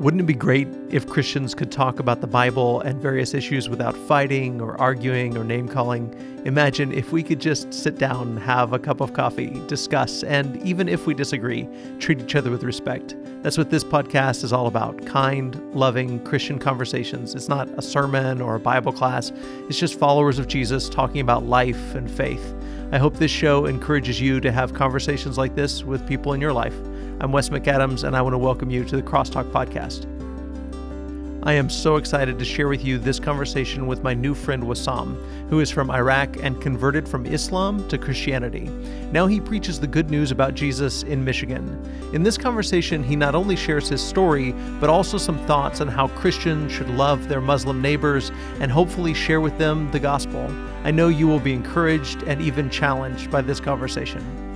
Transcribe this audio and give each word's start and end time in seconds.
Wouldn't 0.00 0.22
it 0.22 0.24
be 0.24 0.32
great 0.32 0.66
if 0.88 1.06
Christians 1.06 1.54
could 1.54 1.70
talk 1.70 2.00
about 2.00 2.22
the 2.22 2.26
Bible 2.26 2.80
and 2.80 3.02
various 3.02 3.34
issues 3.34 3.68
without 3.68 3.94
fighting 3.94 4.58
or 4.58 4.80
arguing 4.80 5.36
or 5.36 5.44
name 5.44 5.68
calling? 5.68 6.10
Imagine 6.46 6.90
if 6.90 7.12
we 7.12 7.22
could 7.22 7.38
just 7.38 7.74
sit 7.74 7.98
down, 7.98 8.38
have 8.38 8.72
a 8.72 8.78
cup 8.78 9.02
of 9.02 9.12
coffee, 9.12 9.60
discuss, 9.66 10.22
and 10.22 10.56
even 10.62 10.88
if 10.88 11.06
we 11.06 11.12
disagree, 11.12 11.68
treat 11.98 12.18
each 12.18 12.34
other 12.34 12.50
with 12.50 12.62
respect. 12.62 13.14
That's 13.42 13.58
what 13.58 13.68
this 13.68 13.84
podcast 13.84 14.42
is 14.42 14.54
all 14.54 14.68
about 14.68 15.04
kind, 15.04 15.60
loving 15.74 16.24
Christian 16.24 16.58
conversations. 16.58 17.34
It's 17.34 17.50
not 17.50 17.68
a 17.78 17.82
sermon 17.82 18.40
or 18.40 18.54
a 18.54 18.60
Bible 18.60 18.92
class, 18.92 19.32
it's 19.68 19.78
just 19.78 19.98
followers 19.98 20.38
of 20.38 20.48
Jesus 20.48 20.88
talking 20.88 21.20
about 21.20 21.44
life 21.44 21.94
and 21.94 22.10
faith. 22.10 22.54
I 22.90 22.96
hope 22.96 23.16
this 23.16 23.30
show 23.30 23.66
encourages 23.66 24.18
you 24.18 24.40
to 24.40 24.50
have 24.50 24.72
conversations 24.72 25.36
like 25.36 25.54
this 25.54 25.84
with 25.84 26.08
people 26.08 26.32
in 26.32 26.40
your 26.40 26.54
life. 26.54 26.74
I'm 27.22 27.32
Wes 27.32 27.50
McAdams, 27.50 28.04
and 28.04 28.16
I 28.16 28.22
want 28.22 28.32
to 28.32 28.38
welcome 28.38 28.70
you 28.70 28.82
to 28.82 28.96
the 28.96 29.02
Crosstalk 29.02 29.50
Podcast. 29.50 30.06
I 31.42 31.52
am 31.52 31.68
so 31.68 31.96
excited 31.96 32.38
to 32.38 32.46
share 32.46 32.66
with 32.66 32.82
you 32.82 32.98
this 32.98 33.20
conversation 33.20 33.86
with 33.86 34.02
my 34.02 34.14
new 34.14 34.34
friend 34.34 34.62
Wissam, 34.62 35.22
who 35.50 35.60
is 35.60 35.70
from 35.70 35.90
Iraq 35.90 36.38
and 36.42 36.58
converted 36.62 37.06
from 37.06 37.26
Islam 37.26 37.86
to 37.90 37.98
Christianity. 37.98 38.70
Now 39.12 39.26
he 39.26 39.38
preaches 39.38 39.78
the 39.78 39.86
good 39.86 40.10
news 40.10 40.30
about 40.30 40.54
Jesus 40.54 41.02
in 41.02 41.22
Michigan. 41.22 41.68
In 42.14 42.22
this 42.22 42.38
conversation, 42.38 43.04
he 43.04 43.16
not 43.16 43.34
only 43.34 43.54
shares 43.54 43.90
his 43.90 44.00
story, 44.00 44.52
but 44.80 44.88
also 44.88 45.18
some 45.18 45.38
thoughts 45.46 45.82
on 45.82 45.88
how 45.88 46.08
Christians 46.08 46.72
should 46.72 46.88
love 46.88 47.28
their 47.28 47.42
Muslim 47.42 47.82
neighbors 47.82 48.32
and 48.60 48.72
hopefully 48.72 49.12
share 49.12 49.42
with 49.42 49.58
them 49.58 49.90
the 49.90 50.00
gospel. 50.00 50.50
I 50.84 50.90
know 50.90 51.08
you 51.08 51.28
will 51.28 51.38
be 51.38 51.52
encouraged 51.52 52.22
and 52.22 52.40
even 52.40 52.70
challenged 52.70 53.30
by 53.30 53.42
this 53.42 53.60
conversation. 53.60 54.49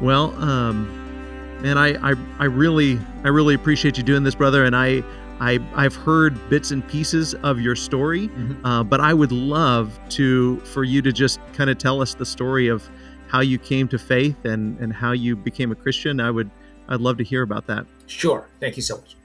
Well, 0.00 0.34
um, 0.42 1.62
man, 1.62 1.78
I, 1.78 1.94
I, 2.10 2.14
I 2.38 2.44
really, 2.44 2.98
I 3.24 3.28
really 3.28 3.54
appreciate 3.54 3.96
you 3.96 4.02
doing 4.02 4.22
this, 4.22 4.34
brother. 4.34 4.64
And 4.64 4.76
I, 4.76 5.02
I, 5.40 5.58
I've 5.74 5.96
heard 5.96 6.50
bits 6.50 6.70
and 6.70 6.86
pieces 6.86 7.34
of 7.34 7.60
your 7.60 7.76
story, 7.76 8.28
mm-hmm. 8.28 8.64
uh, 8.64 8.82
but 8.84 9.00
I 9.00 9.14
would 9.14 9.32
love 9.32 9.98
to, 10.10 10.60
for 10.60 10.84
you 10.84 11.02
to 11.02 11.12
just 11.12 11.40
kind 11.54 11.70
of 11.70 11.78
tell 11.78 12.02
us 12.02 12.14
the 12.14 12.26
story 12.26 12.68
of 12.68 12.88
how 13.28 13.40
you 13.40 13.58
came 13.58 13.88
to 13.88 13.98
faith 13.98 14.44
and, 14.44 14.78
and 14.80 14.92
how 14.92 15.12
you 15.12 15.34
became 15.34 15.72
a 15.72 15.74
Christian. 15.74 16.20
I 16.20 16.30
would, 16.30 16.50
I'd 16.88 17.00
love 17.00 17.16
to 17.18 17.24
hear 17.24 17.42
about 17.42 17.66
that. 17.66 17.86
Sure. 18.06 18.48
Thank 18.60 18.76
you 18.76 18.82
so 18.82 18.98
much. 18.98 19.16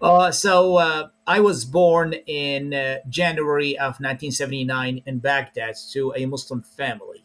Uh, 0.00 0.30
so 0.30 0.76
uh, 0.76 1.08
I 1.26 1.40
was 1.40 1.64
born 1.64 2.14
in 2.26 2.74
uh, 2.74 2.98
January 3.08 3.78
of 3.78 4.00
1979 4.00 5.02
in 5.06 5.18
Baghdad 5.20 5.76
to 5.92 6.12
a 6.16 6.26
Muslim 6.26 6.62
family. 6.62 7.24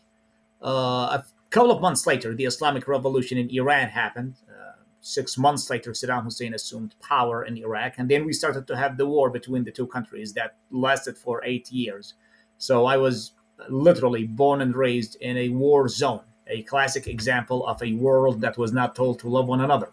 Couple 1.52 1.72
of 1.72 1.82
months 1.82 2.08
later, 2.08 2.34
the 2.34 2.46
Islamic 2.46 2.88
Revolution 2.88 3.38
in 3.38 3.50
Iran 3.50 3.90
happened. 3.90 4.36
Uh, 4.50 4.72
six 5.02 5.38
months 5.38 5.70
later, 5.70 5.92
Saddam 5.92 6.24
Hussein 6.24 6.54
assumed 6.54 6.96
power 7.02 7.44
in 7.44 7.58
Iraq, 7.58 7.96
and 7.98 8.10
then 8.10 8.26
we 8.26 8.32
started 8.32 8.66
to 8.68 8.78
have 8.78 8.96
the 8.96 9.06
war 9.06 9.30
between 9.30 9.66
the 9.66 9.72
two 9.72 9.86
countries 9.86 10.32
that 10.34 10.56
lasted 10.72 11.18
for 11.18 11.44
eight 11.44 11.70
years. 11.70 12.14
So 12.58 12.86
I 12.86 12.96
was 12.96 13.34
literally 13.70 14.26
born 14.26 14.62
and 14.62 14.74
raised 14.74 15.18
in 15.20 15.36
a 15.38 15.50
war 15.50 15.90
zone, 15.90 16.22
a 16.48 16.64
classic 16.64 17.06
example 17.08 17.68
of 17.68 17.84
a 17.84 17.94
world 17.94 18.40
that 18.42 18.58
was 18.58 18.72
not 18.72 18.96
told 18.96 19.20
to 19.20 19.28
love 19.28 19.48
one 19.48 19.60
another. 19.60 19.90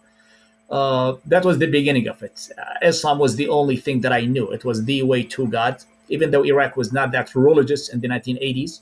Uh, 0.71 1.15
that 1.25 1.45
was 1.45 1.59
the 1.59 1.67
beginning 1.67 2.07
of 2.07 2.23
it. 2.23 2.51
Uh, 2.57 2.87
Islam 2.87 3.19
was 3.19 3.35
the 3.35 3.49
only 3.49 3.77
thing 3.77 4.01
that 4.03 4.13
I 4.13 4.27
knew. 4.27 4.49
It 4.53 4.65
was 4.65 4.85
the 4.85 5.03
way 5.03 5.25
to 5.25 5.49
God, 5.49 5.83
even 6.09 6.31
though 6.31 6.45
Iraq 6.45 6.77
was 6.77 6.93
not 6.93 7.11
that 7.13 7.35
religious 7.35 7.89
in 7.89 8.01
the 8.01 8.09
1980s. 8.09 8.81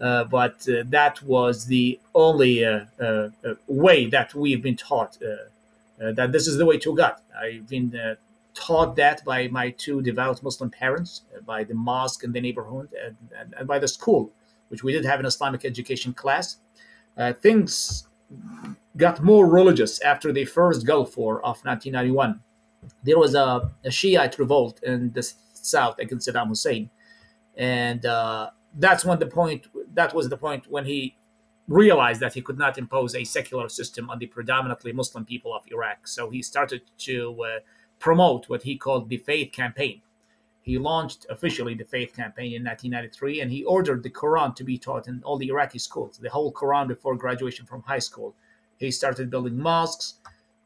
Uh, 0.00 0.24
but 0.24 0.66
uh, 0.68 0.84
that 0.86 1.20
was 1.22 1.66
the 1.66 1.98
only 2.14 2.64
uh, 2.64 2.80
way 3.66 4.06
that 4.06 4.32
we've 4.34 4.62
been 4.62 4.76
taught 4.76 5.18
that 5.98 6.30
this 6.30 6.46
is 6.46 6.56
the 6.56 6.64
way 6.64 6.78
to 6.78 6.94
God. 6.94 7.16
I've 7.36 7.68
been 7.68 8.16
taught 8.54 8.94
that 8.96 9.24
by 9.24 9.48
my 9.48 9.70
two 9.70 10.00
devout 10.00 10.42
Muslim 10.42 10.70
parents, 10.70 11.22
by 11.44 11.64
the 11.64 11.74
mosque 11.74 12.22
in 12.22 12.32
the 12.32 12.40
neighborhood, 12.40 12.88
and, 13.04 13.16
and, 13.36 13.54
and, 13.58 13.66
by 13.66 13.80
the 13.80 13.88
school, 13.88 14.30
which 14.68 14.84
we 14.84 14.92
did 14.92 15.04
have 15.04 15.18
an 15.18 15.26
Islamic 15.26 15.64
education 15.64 16.12
class. 16.14 16.58
things 17.40 18.06
got 18.96 19.22
more 19.22 19.46
religious 19.46 20.00
after 20.02 20.32
the 20.32 20.44
first 20.44 20.86
Gulf 20.86 21.16
War 21.16 21.38
of 21.38 21.64
1991. 21.64 22.40
There 23.02 23.18
was 23.18 23.34
a, 23.34 23.70
a 23.84 23.90
Shiite 23.90 24.38
revolt 24.38 24.80
in 24.82 25.12
the 25.12 25.28
south 25.52 25.98
against 25.98 26.28
Saddam 26.28 26.48
Hussein, 26.48 26.90
and 27.56 28.04
uh, 28.06 28.50
that's 28.74 29.04
when 29.04 29.18
the 29.18 29.26
point 29.26 29.66
that 29.94 30.14
was 30.14 30.28
the 30.28 30.36
point 30.36 30.66
when 30.68 30.84
he 30.84 31.16
realized 31.68 32.20
that 32.20 32.32
he 32.34 32.42
could 32.42 32.58
not 32.58 32.78
impose 32.78 33.14
a 33.14 33.24
secular 33.24 33.68
system 33.68 34.08
on 34.08 34.18
the 34.18 34.26
predominantly 34.26 34.90
Muslim 34.92 35.24
people 35.24 35.54
of 35.54 35.62
Iraq. 35.70 36.08
So 36.08 36.30
he 36.30 36.42
started 36.42 36.82
to 36.98 37.36
uh, 37.42 37.58
promote 37.98 38.48
what 38.48 38.62
he 38.62 38.76
called 38.76 39.08
the 39.08 39.18
Faith 39.18 39.52
Campaign. 39.52 40.00
He 40.62 40.78
launched 40.78 41.26
officially 41.30 41.74
the 41.74 41.84
Faith 41.84 42.14
Campaign 42.14 42.54
in 42.54 42.64
1993, 42.64 43.40
and 43.40 43.50
he 43.50 43.64
ordered 43.64 44.02
the 44.02 44.10
Quran 44.10 44.54
to 44.56 44.64
be 44.64 44.78
taught 44.78 45.08
in 45.08 45.22
all 45.24 45.38
the 45.38 45.48
Iraqi 45.48 45.78
schools, 45.78 46.18
the 46.18 46.30
whole 46.30 46.52
Quran 46.52 46.88
before 46.88 47.16
graduation 47.16 47.66
from 47.66 47.82
high 47.82 47.98
school. 47.98 48.34
He 48.78 48.90
started 48.90 49.30
building 49.30 49.58
mosques. 49.58 50.14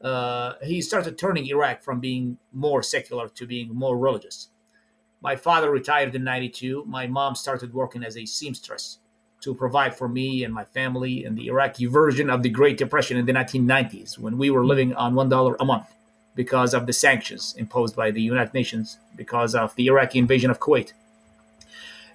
Uh, 0.01 0.55
he 0.63 0.83
started 0.83 1.19
turning 1.19 1.47
Iraq 1.47 1.83
from 1.83 2.01
being 2.01 2.39
more 2.53 2.83
secular 2.83 3.29
to 3.29 3.47
being 3.47 3.73
more 3.75 3.97
religious. 3.97 4.49
My 5.21 5.37
father 5.37 5.71
retired 5.71 6.15
in 6.15 6.25
92. 6.25 6.85
My 6.85 7.07
mom 7.07 7.37
started 7.37 7.73
working 7.73 8.03
as 8.03 8.17
a 8.17 8.27
seamstress 8.27 8.99
to 9.43 9.55
provide 9.55 9.95
for 9.95 10.09
me 10.09 10.45
and 10.45 10.55
my 10.55 10.65
family 10.65 11.25
in 11.25 11.35
the 11.35 11.49
Iraqi 11.49 11.87
version 11.87 12.31
of 12.31 12.43
the 12.43 12.49
Great 12.49 12.79
Depression 12.79 13.17
in 13.17 13.27
the 13.27 13.33
1990s 13.33 14.19
when 14.19 14.39
we 14.39 14.51
were 14.51 14.65
living 14.65 14.95
on 14.95 15.15
$1 15.15 15.57
a 15.59 15.65
month 15.65 15.95
because 16.35 16.73
of 16.75 16.87
the 16.87 16.93
sanctions 16.93 17.55
imposed 17.59 17.95
by 17.95 18.11
the 18.11 18.23
United 18.23 18.55
Nations 18.55 18.99
because 19.17 19.55
of 19.55 19.75
the 19.75 19.87
Iraqi 19.89 20.19
invasion 20.19 20.51
of 20.51 20.61
Kuwait. 20.61 20.93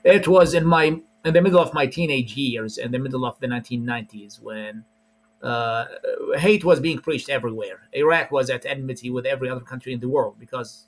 It 0.03 0.27
was 0.27 0.53
in 0.53 0.65
my 0.65 0.99
in 1.25 1.33
the 1.33 1.41
middle 1.41 1.59
of 1.59 1.73
my 1.73 1.85
teenage 1.85 2.35
years, 2.37 2.77
in 2.77 2.91
the 2.91 2.99
middle 2.99 3.25
of 3.25 3.37
the 3.41 3.47
1990s, 3.47 4.41
when 4.41 4.85
uh, 5.43 5.85
hate 6.37 6.63
was 6.63 6.79
being 6.79 6.99
preached 6.99 7.29
everywhere. 7.29 7.81
Iraq 7.91 8.31
was 8.31 8.49
at 8.49 8.65
enmity 8.65 9.09
with 9.09 9.25
every 9.25 9.49
other 9.49 9.61
country 9.61 9.91
in 9.91 9.99
the 9.99 10.07
world 10.07 10.35
because 10.39 10.85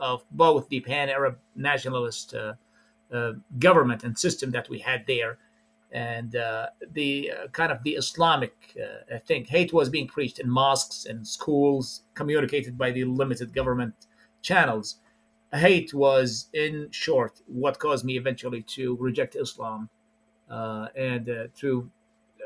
of 0.00 0.24
both 0.32 0.68
the 0.68 0.80
pan-Arab 0.80 1.38
nationalist 1.54 2.34
uh, 2.34 2.54
uh, 3.12 3.32
government 3.58 4.02
and 4.02 4.18
system 4.18 4.50
that 4.50 4.68
we 4.68 4.80
had 4.80 5.06
there, 5.06 5.38
and 5.92 6.36
uh, 6.36 6.66
the 6.92 7.30
uh, 7.30 7.48
kind 7.48 7.72
of 7.72 7.82
the 7.82 7.94
Islamic 7.94 8.54
uh, 8.80 9.18
thing. 9.26 9.44
Hate 9.44 9.72
was 9.72 9.88
being 9.88 10.08
preached 10.08 10.38
in 10.38 10.48
mosques 10.48 11.06
and 11.06 11.26
schools, 11.26 12.02
communicated 12.14 12.76
by 12.76 12.90
the 12.90 13.04
limited 13.04 13.52
government 13.52 13.94
channels. 14.42 14.96
Hate 15.52 15.94
was, 15.94 16.48
in 16.52 16.88
short, 16.90 17.40
what 17.46 17.78
caused 17.78 18.04
me 18.04 18.16
eventually 18.16 18.62
to 18.62 18.96
reject 18.96 19.36
Islam 19.36 19.88
uh, 20.50 20.88
and 20.96 21.50
to 21.56 21.90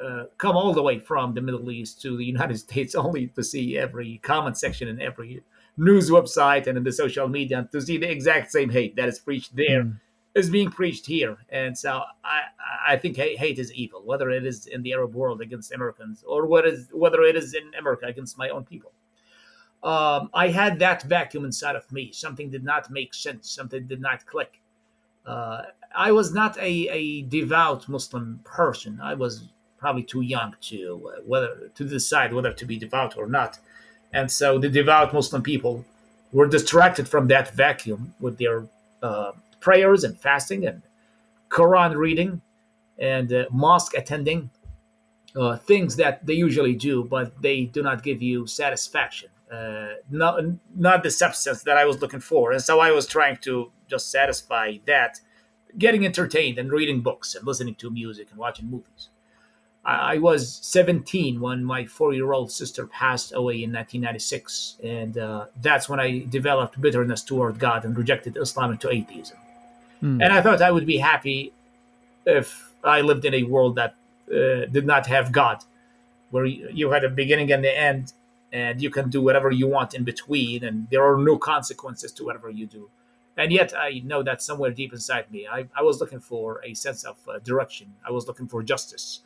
uh, 0.02 0.24
come 0.38 0.56
all 0.56 0.72
the 0.72 0.82
way 0.82 0.98
from 0.98 1.34
the 1.34 1.40
Middle 1.40 1.70
East 1.70 2.00
to 2.02 2.16
the 2.16 2.24
United 2.34 2.58
States 2.58 2.94
only 2.94 3.28
to 3.28 3.44
see 3.44 3.76
every 3.76 4.18
comment 4.22 4.56
section 4.56 4.88
in 4.88 5.00
every 5.00 5.42
news 5.76 6.10
website 6.10 6.66
and 6.66 6.76
in 6.76 6.84
the 6.84 6.92
social 6.92 7.28
media 7.28 7.68
to 7.72 7.80
see 7.80 7.96
the 7.96 8.10
exact 8.10 8.50
same 8.50 8.70
hate 8.70 8.96
that 8.96 9.08
is 9.08 9.18
preached 9.18 9.54
there 9.56 9.84
mm. 9.84 9.96
Is 10.34 10.48
being 10.48 10.70
preached 10.70 11.06
here. 11.06 11.38
And 11.48 11.76
so 11.76 12.02
I, 12.24 12.42
I 12.86 12.96
think 12.96 13.16
hate 13.16 13.58
is 13.58 13.72
evil, 13.72 14.02
whether 14.04 14.30
it 14.30 14.46
is 14.46 14.66
in 14.66 14.82
the 14.82 14.92
Arab 14.92 15.14
world 15.14 15.40
against 15.40 15.72
Americans 15.72 16.24
or 16.26 16.46
what 16.46 16.66
is, 16.66 16.88
whether 16.92 17.22
it 17.22 17.36
is 17.36 17.54
in 17.54 17.72
America 17.78 18.06
against 18.06 18.38
my 18.38 18.48
own 18.48 18.64
people. 18.64 18.92
Um, 19.82 20.30
I 20.34 20.48
had 20.48 20.78
that 20.80 21.02
vacuum 21.04 21.44
inside 21.44 21.74
of 21.74 21.90
me. 21.90 22.12
Something 22.12 22.50
did 22.50 22.64
not 22.64 22.90
make 22.90 23.14
sense. 23.14 23.50
Something 23.50 23.86
did 23.86 24.00
not 24.00 24.26
click. 24.26 24.60
Uh, 25.26 25.62
I 25.94 26.12
was 26.12 26.32
not 26.32 26.56
a, 26.58 26.88
a 26.88 27.22
devout 27.22 27.88
Muslim 27.88 28.40
person. 28.44 29.00
I 29.02 29.14
was 29.14 29.48
probably 29.78 30.02
too 30.02 30.20
young 30.20 30.54
to 30.60 31.10
uh, 31.12 31.20
whether 31.26 31.70
to 31.74 31.84
decide 31.84 32.32
whether 32.32 32.52
to 32.52 32.64
be 32.66 32.78
devout 32.78 33.16
or 33.16 33.26
not. 33.26 33.58
And 34.12 34.30
so 34.30 34.58
the 34.58 34.68
devout 34.68 35.14
Muslim 35.14 35.42
people 35.42 35.84
were 36.32 36.46
distracted 36.46 37.08
from 37.08 37.28
that 37.28 37.54
vacuum 37.54 38.14
with 38.20 38.38
their 38.38 38.66
uh, 39.02 39.32
prayers 39.60 40.04
and 40.04 40.18
fasting 40.18 40.66
and 40.66 40.82
Quran 41.48 41.96
reading 41.96 42.40
and 42.98 43.32
uh, 43.32 43.44
mosque 43.50 43.94
attending, 43.96 44.50
uh, 45.36 45.56
things 45.56 45.96
that 45.96 46.26
they 46.26 46.34
usually 46.34 46.74
do, 46.74 47.04
but 47.04 47.40
they 47.40 47.64
do 47.64 47.82
not 47.82 48.02
give 48.02 48.20
you 48.22 48.46
satisfaction. 48.46 49.30
Uh, 49.50 49.94
not, 50.10 50.40
not 50.76 51.02
the 51.02 51.10
substance 51.10 51.64
that 51.64 51.76
I 51.76 51.84
was 51.84 52.00
looking 52.00 52.20
for. 52.20 52.52
And 52.52 52.62
so 52.62 52.78
I 52.78 52.92
was 52.92 53.06
trying 53.06 53.36
to 53.38 53.72
just 53.88 54.10
satisfy 54.10 54.76
that, 54.86 55.20
getting 55.76 56.04
entertained 56.04 56.58
and 56.58 56.70
reading 56.70 57.00
books 57.00 57.34
and 57.34 57.44
listening 57.46 57.74
to 57.76 57.90
music 57.90 58.28
and 58.30 58.38
watching 58.38 58.70
movies. 58.70 59.08
I 59.84 60.18
was 60.18 60.60
17 60.62 61.40
when 61.40 61.64
my 61.64 61.86
four 61.86 62.12
year 62.12 62.32
old 62.32 62.52
sister 62.52 62.86
passed 62.86 63.32
away 63.34 63.54
in 63.54 63.72
1996. 63.72 64.76
And 64.84 65.16
uh, 65.16 65.46
that's 65.60 65.88
when 65.88 65.98
I 65.98 66.26
developed 66.28 66.80
bitterness 66.80 67.22
toward 67.22 67.58
God 67.58 67.84
and 67.84 67.96
rejected 67.96 68.36
Islam 68.36 68.72
into 68.72 68.90
atheism. 68.90 69.38
Mm. 70.02 70.22
And 70.22 70.32
I 70.32 70.42
thought 70.42 70.62
I 70.62 70.70
would 70.70 70.86
be 70.86 70.98
happy 70.98 71.52
if 72.26 72.70
I 72.82 73.00
lived 73.00 73.24
in 73.24 73.34
a 73.34 73.42
world 73.44 73.76
that 73.76 73.94
uh, 74.30 74.66
did 74.66 74.86
not 74.86 75.06
have 75.06 75.32
God, 75.32 75.64
where 76.30 76.44
you 76.44 76.90
had 76.90 77.04
a 77.04 77.08
beginning 77.08 77.52
and 77.52 77.64
the 77.64 77.76
end, 77.76 78.12
and 78.52 78.80
you 78.80 78.90
can 78.90 79.10
do 79.10 79.20
whatever 79.22 79.50
you 79.50 79.66
want 79.66 79.94
in 79.94 80.04
between, 80.04 80.64
and 80.64 80.88
there 80.90 81.04
are 81.04 81.18
no 81.18 81.38
consequences 81.38 82.12
to 82.12 82.24
whatever 82.24 82.50
you 82.50 82.66
do. 82.66 82.88
And 83.36 83.52
yet, 83.52 83.72
I 83.76 84.02
know 84.04 84.22
that 84.22 84.42
somewhere 84.42 84.70
deep 84.70 84.92
inside 84.92 85.30
me, 85.30 85.46
I, 85.46 85.66
I 85.74 85.82
was 85.82 86.00
looking 86.00 86.20
for 86.20 86.60
a 86.64 86.74
sense 86.74 87.04
of 87.04 87.16
uh, 87.28 87.38
direction. 87.38 87.94
I 88.06 88.10
was 88.10 88.26
looking 88.26 88.48
for 88.48 88.62
justice. 88.62 89.20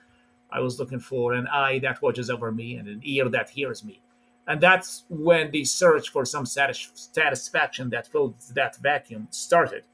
I 0.52 0.60
was 0.60 0.78
looking 0.78 1.00
for 1.00 1.32
an 1.32 1.48
eye 1.48 1.80
that 1.80 2.00
watches 2.00 2.30
over 2.30 2.52
me 2.52 2.76
and 2.76 2.86
an 2.86 3.00
ear 3.02 3.28
that 3.30 3.50
hears 3.50 3.82
me. 3.82 4.00
And 4.46 4.60
that's 4.60 5.04
when 5.08 5.50
the 5.50 5.64
search 5.64 6.10
for 6.10 6.24
some 6.24 6.46
satis- 6.46 6.90
satisfaction 6.94 7.90
that 7.90 8.06
fills 8.06 8.52
that 8.54 8.76
vacuum 8.76 9.26
started. 9.30 9.84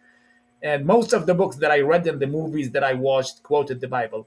And 0.63 0.85
most 0.85 1.13
of 1.13 1.27
the 1.27 1.35
books 1.35 1.57
that 1.57 1.71
I 1.71 1.81
read 1.81 2.07
and 2.07 2.21
the 2.21 2.27
movies 2.27 2.71
that 2.73 2.85
I 2.85 2.93
watched 2.93 3.43
quoted 3.43 3.81
the 3.81 3.89
Bible. 3.89 4.27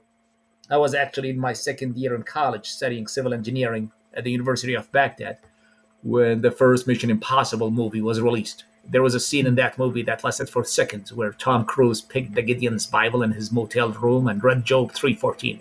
I 0.70 0.78
was 0.78 0.94
actually 0.94 1.30
in 1.30 1.38
my 1.38 1.52
second 1.52 1.96
year 1.96 2.14
in 2.14 2.22
college 2.22 2.68
studying 2.68 3.06
civil 3.06 3.34
engineering 3.34 3.92
at 4.14 4.24
the 4.24 4.32
University 4.32 4.74
of 4.74 4.90
Baghdad 4.90 5.38
when 6.02 6.40
the 6.40 6.50
first 6.50 6.86
Mission 6.86 7.10
Impossible 7.10 7.70
movie 7.70 8.00
was 8.00 8.20
released. 8.20 8.64
There 8.86 9.02
was 9.02 9.14
a 9.14 9.20
scene 9.20 9.46
in 9.46 9.54
that 9.54 9.78
movie 9.78 10.02
that 10.02 10.24
lasted 10.24 10.50
for 10.50 10.64
seconds 10.64 11.12
where 11.12 11.32
Tom 11.32 11.64
Cruise 11.64 12.02
picked 12.02 12.34
the 12.34 12.42
Gideon's 12.42 12.86
Bible 12.86 13.22
in 13.22 13.32
his 13.32 13.52
motel 13.52 13.90
room 13.90 14.28
and 14.28 14.42
read 14.42 14.64
Job 14.64 14.92
314. 14.92 15.60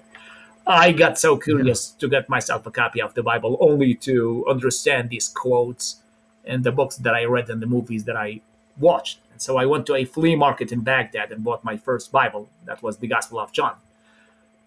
I 0.65 0.91
got 0.91 1.19
so 1.19 1.37
curious 1.37 1.89
to 1.91 2.07
get 2.07 2.29
myself 2.29 2.65
a 2.65 2.71
copy 2.71 3.01
of 3.01 3.13
the 3.13 3.23
Bible 3.23 3.57
only 3.59 3.95
to 3.95 4.45
understand 4.49 5.09
these 5.09 5.27
quotes 5.27 5.97
in 6.45 6.61
the 6.61 6.71
books 6.71 6.97
that 6.97 7.13
I 7.13 7.25
read 7.25 7.49
and 7.49 7.61
the 7.61 7.67
movies 7.67 8.05
that 8.05 8.15
I 8.17 8.41
watched. 8.77 9.19
And 9.31 9.41
so 9.41 9.57
I 9.57 9.65
went 9.65 9.85
to 9.87 9.95
a 9.95 10.05
flea 10.05 10.35
market 10.35 10.71
in 10.71 10.81
Baghdad 10.81 11.31
and 11.31 11.43
bought 11.43 11.63
my 11.63 11.77
first 11.77 12.11
Bible. 12.11 12.49
That 12.65 12.83
was 12.83 12.97
the 12.97 13.07
Gospel 13.07 13.39
of 13.39 13.51
John. 13.51 13.75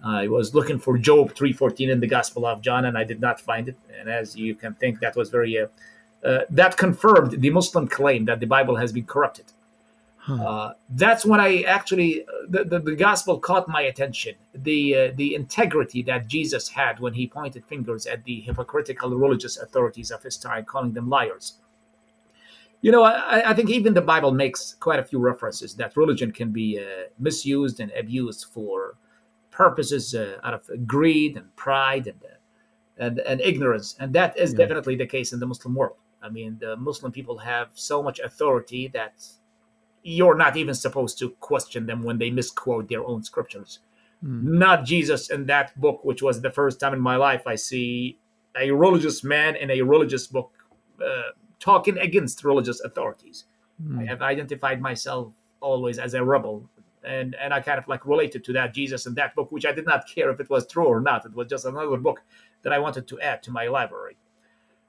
I 0.04 0.28
was 0.28 0.54
looking 0.54 0.78
for 0.78 0.98
Job 0.98 1.34
3:14 1.34 1.90
in 1.90 2.00
the 2.00 2.06
Gospel 2.06 2.46
of 2.46 2.60
John, 2.60 2.84
and 2.84 2.96
I 2.96 3.04
did 3.04 3.20
not 3.20 3.40
find 3.40 3.68
it. 3.68 3.76
And 3.98 4.08
as 4.08 4.36
you 4.36 4.54
can 4.54 4.74
think, 4.74 5.00
that 5.00 5.16
was 5.16 5.30
very 5.30 5.58
uh, 5.58 5.66
uh, 6.24 6.40
that 6.50 6.76
confirmed 6.76 7.40
the 7.40 7.50
Muslim 7.50 7.88
claim 7.88 8.24
that 8.26 8.40
the 8.40 8.46
Bible 8.46 8.76
has 8.76 8.92
been 8.92 9.04
corrupted. 9.04 9.46
Huh. 10.18 10.34
Uh, 10.34 10.72
that's 10.90 11.24
when 11.24 11.38
I 11.38 11.62
actually 11.62 12.24
uh, 12.24 12.26
the, 12.48 12.64
the, 12.64 12.78
the, 12.80 12.96
gospel 12.96 13.38
caught 13.38 13.68
my 13.68 13.82
attention. 13.82 14.34
The 14.54 14.96
uh, 14.96 15.12
the 15.14 15.34
integrity 15.36 16.02
that 16.02 16.26
Jesus 16.26 16.68
had 16.68 16.98
when 16.98 17.14
he 17.14 17.28
pointed 17.28 17.64
fingers 17.66 18.06
at 18.06 18.24
the 18.24 18.40
hypocritical 18.40 19.10
religious 19.10 19.56
authorities 19.56 20.10
of 20.10 20.22
his 20.24 20.36
time, 20.36 20.64
calling 20.64 20.92
them 20.92 21.08
liars. 21.08 21.58
You 22.82 22.93
know, 22.93 23.02
I, 23.02 23.50
I 23.50 23.55
think 23.55 23.70
even 23.70 23.94
the 23.94 24.02
Bible 24.02 24.32
makes 24.32 24.75
quite 24.75 24.99
a 24.99 25.05
few 25.05 25.19
references 25.19 25.75
that 25.75 25.96
religion 25.96 26.31
can 26.31 26.52
be 26.52 26.78
uh, 26.78 27.08
misused 27.19 27.81
and 27.81 27.90
abused 27.93 28.46
for 28.52 28.96
purposes 29.50 30.14
uh, 30.14 30.38
out 30.44 30.55
of 30.55 30.87
greed 30.87 31.37
and 31.37 31.55
pride 31.56 32.06
and, 32.06 32.20
uh, 32.23 32.37
and 32.99 33.19
and 33.20 33.40
ignorance, 33.40 33.96
and 33.99 34.12
that 34.12 34.37
is 34.38 34.52
yeah. 34.52 34.58
definitely 34.58 34.96
the 34.96 35.06
case 35.06 35.32
in 35.32 35.40
the 35.40 35.46
Muslim 35.46 35.75
world. 35.75 35.96
I 36.23 36.28
mean, 36.28 36.58
the 36.61 36.76
Muslim 36.76 37.12
people 37.12 37.38
have 37.38 37.69
so 37.75 38.02
much 38.02 38.19
authority 38.20 38.88
that 38.88 39.25
you're 40.02 40.37
not 40.37 40.56
even 40.56 40.75
supposed 40.75 41.19
to 41.19 41.31
question 41.40 41.87
them 41.87 42.02
when 42.05 42.19
they 42.19 42.31
misquote 42.31 42.88
their 42.88 43.05
own 43.05 43.23
scriptures. 43.23 43.81
Mm. 44.25 44.43
Not 44.58 44.84
Jesus 44.84 45.31
in 45.31 45.46
that 45.46 45.78
book, 45.81 46.05
which 46.05 46.23
was 46.23 46.40
the 46.40 46.50
first 46.50 46.78
time 46.78 46.94
in 46.94 47.00
my 47.00 47.17
life 47.17 47.46
I 47.46 47.56
see 47.56 48.19
a 48.58 48.70
religious 48.70 49.25
man 49.25 49.56
in 49.56 49.70
a 49.70 49.82
religious 49.82 50.26
book 50.26 50.52
uh, 51.05 51.32
talking 51.60 51.98
against 51.98 52.44
religious 52.44 52.80
authorities. 52.80 53.44
Mm. 53.82 54.02
I 54.02 54.04
have 54.06 54.22
identified 54.22 54.80
myself 54.80 55.32
always 55.60 55.98
as 55.98 56.14
a 56.14 56.24
rebel 56.24 56.68
and 57.06 57.36
and 57.40 57.54
I 57.54 57.60
kind 57.60 57.78
of 57.78 57.88
like 57.88 58.04
related 58.04 58.44
to 58.44 58.52
that 58.54 58.74
Jesus 58.74 59.06
in 59.06 59.14
that 59.14 59.34
book, 59.34 59.52
which 59.52 59.64
I 59.64 59.72
did 59.72 59.86
not 59.86 60.08
care 60.08 60.30
if 60.30 60.40
it 60.40 60.50
was 60.50 60.66
true 60.66 60.86
or 60.86 61.00
not. 61.00 61.24
It 61.24 61.34
was 61.34 61.48
just 61.48 61.64
another 61.64 61.96
book 61.96 62.22
that 62.62 62.72
I 62.72 62.78
wanted 62.78 63.06
to 63.08 63.20
add 63.20 63.42
to 63.44 63.50
my 63.50 63.68
library. 63.68 64.16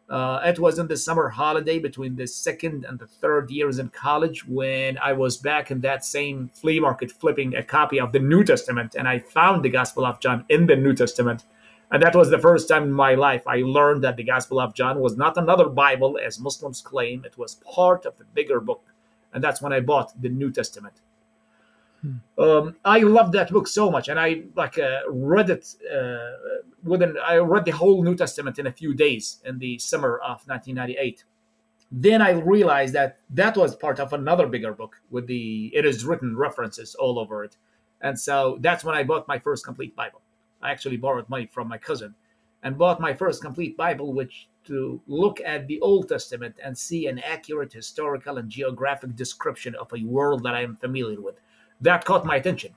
Uh, 0.09 0.39
it 0.45 0.57
was 0.57 0.79
in 0.79 0.87
the 0.87 0.95
summer 0.95 1.27
holiday 1.27 1.79
between 1.79 2.15
the 2.15 2.25
second 2.25 2.85
and 2.85 2.97
the 2.97 3.07
third 3.07 3.51
years 3.51 3.77
in 3.77 3.89
college 3.89 4.47
when 4.47 4.97
I 4.99 5.11
was 5.11 5.35
back 5.35 5.69
in 5.69 5.81
that 5.81 6.05
same 6.05 6.49
flea 6.53 6.79
market 6.79 7.11
flipping 7.11 7.55
a 7.55 7.63
copy 7.63 7.99
of 7.99 8.13
the 8.13 8.19
New 8.19 8.43
Testament, 8.45 8.95
and 8.95 9.07
I 9.07 9.19
found 9.19 9.63
the 9.63 9.69
Gospel 9.69 10.05
of 10.05 10.21
John 10.21 10.45
in 10.49 10.65
the 10.65 10.77
New 10.77 10.93
Testament. 10.93 11.43
And 11.89 12.03
that 12.03 12.15
was 12.15 12.29
the 12.29 12.39
first 12.39 12.67
time 12.67 12.83
in 12.83 12.91
my 12.91 13.15
life 13.15 13.47
I 13.47 13.57
learned 13.57 14.03
that 14.03 14.17
the 14.17 14.23
Gospel 14.23 14.59
of 14.59 14.73
John 14.73 14.99
was 14.99 15.15
not 15.15 15.37
another 15.37 15.69
Bible, 15.69 16.19
as 16.23 16.39
Muslims 16.39 16.81
claim. 16.81 17.23
It 17.23 17.37
was 17.37 17.55
part 17.55 18.05
of 18.05 18.19
a 18.19 18.25
bigger 18.25 18.59
book. 18.59 18.83
And 19.33 19.43
that's 19.43 19.61
when 19.61 19.71
I 19.71 19.79
bought 19.79 20.21
the 20.21 20.29
New 20.29 20.51
Testament. 20.51 20.95
Hmm. 22.01 22.41
Um, 22.41 22.75
I 22.85 22.99
love 22.99 23.31
that 23.31 23.49
book 23.49 23.67
so 23.67 23.89
much, 23.89 24.07
and 24.07 24.19
I 24.19 24.43
like 24.55 24.77
uh, 24.77 24.99
read 25.09 25.49
it 25.49 25.75
uh, 25.91 26.61
within. 26.83 27.15
I 27.23 27.37
read 27.37 27.65
the 27.65 27.71
whole 27.71 28.03
New 28.03 28.15
Testament 28.15 28.59
in 28.59 28.67
a 28.67 28.71
few 28.71 28.93
days 28.93 29.39
in 29.43 29.57
the 29.57 29.79
summer 29.79 30.17
of 30.17 30.47
1998. 30.47 31.23
Then 31.91 32.21
I 32.21 32.31
realized 32.31 32.93
that 32.93 33.17
that 33.31 33.57
was 33.57 33.75
part 33.75 33.99
of 33.99 34.13
another 34.13 34.45
bigger 34.45 34.73
book 34.73 34.97
with 35.09 35.25
the 35.27 35.71
it 35.73 35.85
is 35.85 36.05
written 36.05 36.37
references 36.37 36.93
all 36.95 37.17
over 37.17 37.43
it, 37.43 37.57
and 37.99 38.19
so 38.19 38.57
that's 38.61 38.83
when 38.83 38.95
I 38.95 39.03
bought 39.03 39.27
my 39.27 39.39
first 39.39 39.65
complete 39.65 39.95
Bible. 39.95 40.21
I 40.61 40.71
actually 40.71 40.97
borrowed 40.97 41.29
money 41.29 41.45
from 41.45 41.67
my 41.67 41.77
cousin 41.77 42.15
and 42.63 42.77
bought 42.77 42.99
my 42.99 43.13
first 43.13 43.41
complete 43.41 43.77
Bible, 43.77 44.13
which 44.13 44.47
to 44.65 44.99
look 45.07 45.39
at 45.45 45.67
the 45.67 45.79
Old 45.81 46.09
Testament 46.09 46.55
and 46.63 46.77
see 46.77 47.07
an 47.07 47.19
accurate 47.19 47.71
historical 47.71 48.37
and 48.37 48.49
geographic 48.49 49.15
description 49.15 49.75
of 49.75 49.91
a 49.93 50.03
world 50.03 50.43
that 50.43 50.55
I 50.55 50.63
am 50.63 50.75
familiar 50.75 51.21
with 51.21 51.39
that 51.81 52.05
caught 52.05 52.25
my 52.25 52.37
attention. 52.37 52.73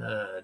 Uh, 0.00 0.40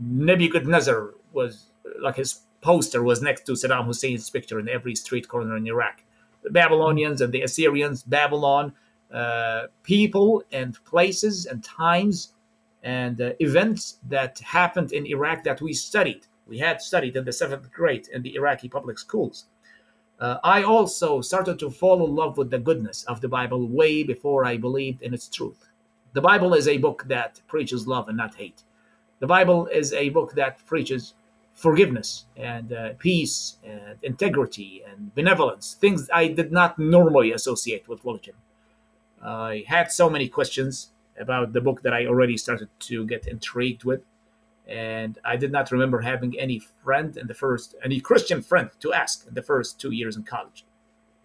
Nebuchadnezzar 0.00 1.14
was 1.32 1.66
like 2.00 2.16
his 2.16 2.40
poster 2.60 3.02
was 3.02 3.22
next 3.22 3.42
to 3.42 3.52
Saddam 3.52 3.84
Hussein's 3.84 4.28
picture 4.30 4.58
in 4.58 4.68
every 4.68 4.94
street 4.94 5.28
corner 5.28 5.56
in 5.56 5.66
Iraq. 5.66 6.02
The 6.42 6.50
Babylonians 6.50 7.20
and 7.20 7.32
the 7.32 7.42
Assyrians, 7.42 8.02
Babylon, 8.02 8.72
uh, 9.12 9.66
people 9.82 10.42
and 10.52 10.82
places 10.84 11.46
and 11.46 11.62
times 11.62 12.32
and 12.86 13.20
uh, 13.20 13.32
events 13.40 13.98
that 14.08 14.38
happened 14.38 14.92
in 14.92 15.06
Iraq 15.06 15.42
that 15.42 15.60
we 15.60 15.72
studied. 15.72 16.24
We 16.46 16.58
had 16.58 16.80
studied 16.80 17.16
in 17.16 17.24
the 17.24 17.32
seventh 17.32 17.72
grade 17.72 18.06
in 18.12 18.22
the 18.22 18.36
Iraqi 18.36 18.68
public 18.68 18.96
schools. 19.00 19.46
Uh, 20.20 20.36
I 20.44 20.62
also 20.62 21.20
started 21.20 21.58
to 21.58 21.68
fall 21.68 22.06
in 22.06 22.14
love 22.14 22.38
with 22.38 22.50
the 22.50 22.60
goodness 22.60 23.02
of 23.04 23.20
the 23.20 23.28
Bible 23.28 23.66
way 23.66 24.04
before 24.04 24.44
I 24.44 24.56
believed 24.56 25.02
in 25.02 25.12
its 25.12 25.28
truth. 25.28 25.66
The 26.12 26.20
Bible 26.20 26.54
is 26.54 26.68
a 26.68 26.78
book 26.78 27.02
that 27.08 27.40
preaches 27.48 27.88
love 27.88 28.06
and 28.08 28.16
not 28.16 28.36
hate. 28.36 28.62
The 29.18 29.26
Bible 29.26 29.66
is 29.66 29.92
a 29.92 30.10
book 30.10 30.34
that 30.34 30.64
preaches 30.64 31.14
forgiveness 31.54 32.26
and 32.36 32.72
uh, 32.72 32.90
peace 33.00 33.56
and 33.64 33.98
integrity 34.02 34.84
and 34.88 35.12
benevolence, 35.16 35.76
things 35.80 36.08
I 36.14 36.28
did 36.28 36.52
not 36.52 36.78
normally 36.78 37.32
associate 37.32 37.88
with 37.88 38.04
religion. 38.04 38.34
I 39.20 39.64
had 39.66 39.90
so 39.90 40.08
many 40.08 40.28
questions 40.28 40.92
about 41.18 41.52
the 41.52 41.60
book 41.60 41.82
that 41.82 41.92
I 41.92 42.06
already 42.06 42.36
started 42.36 42.68
to 42.80 43.06
get 43.06 43.26
intrigued 43.26 43.84
with. 43.84 44.02
And 44.66 45.18
I 45.24 45.36
did 45.36 45.52
not 45.52 45.70
remember 45.70 46.00
having 46.00 46.38
any 46.38 46.58
friend 46.58 47.16
in 47.16 47.26
the 47.26 47.34
first, 47.34 47.74
any 47.84 48.00
Christian 48.00 48.42
friend 48.42 48.70
to 48.80 48.92
ask 48.92 49.26
in 49.26 49.34
the 49.34 49.42
first 49.42 49.80
two 49.80 49.92
years 49.92 50.16
in 50.16 50.24
college 50.24 50.64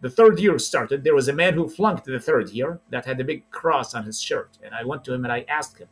the 0.02 0.10
third 0.10 0.40
year 0.40 0.58
started, 0.58 1.04
there 1.04 1.16
was 1.16 1.28
a 1.28 1.34
man 1.34 1.54
who 1.54 1.70
flunked 1.70 2.06
the 2.06 2.20
third 2.20 2.50
year 2.50 2.80
that 2.90 3.06
had 3.06 3.22
a 3.22 3.24
big 3.24 3.50
cross 3.52 3.94
on 3.94 4.04
his 4.04 4.20
shirt. 4.20 4.58
And 4.64 4.74
I 4.74 4.84
went 4.84 5.06
to 5.06 5.14
him 5.14 5.24
and 5.24 5.32
I 5.32 5.46
asked 5.48 5.78
him 5.78 5.88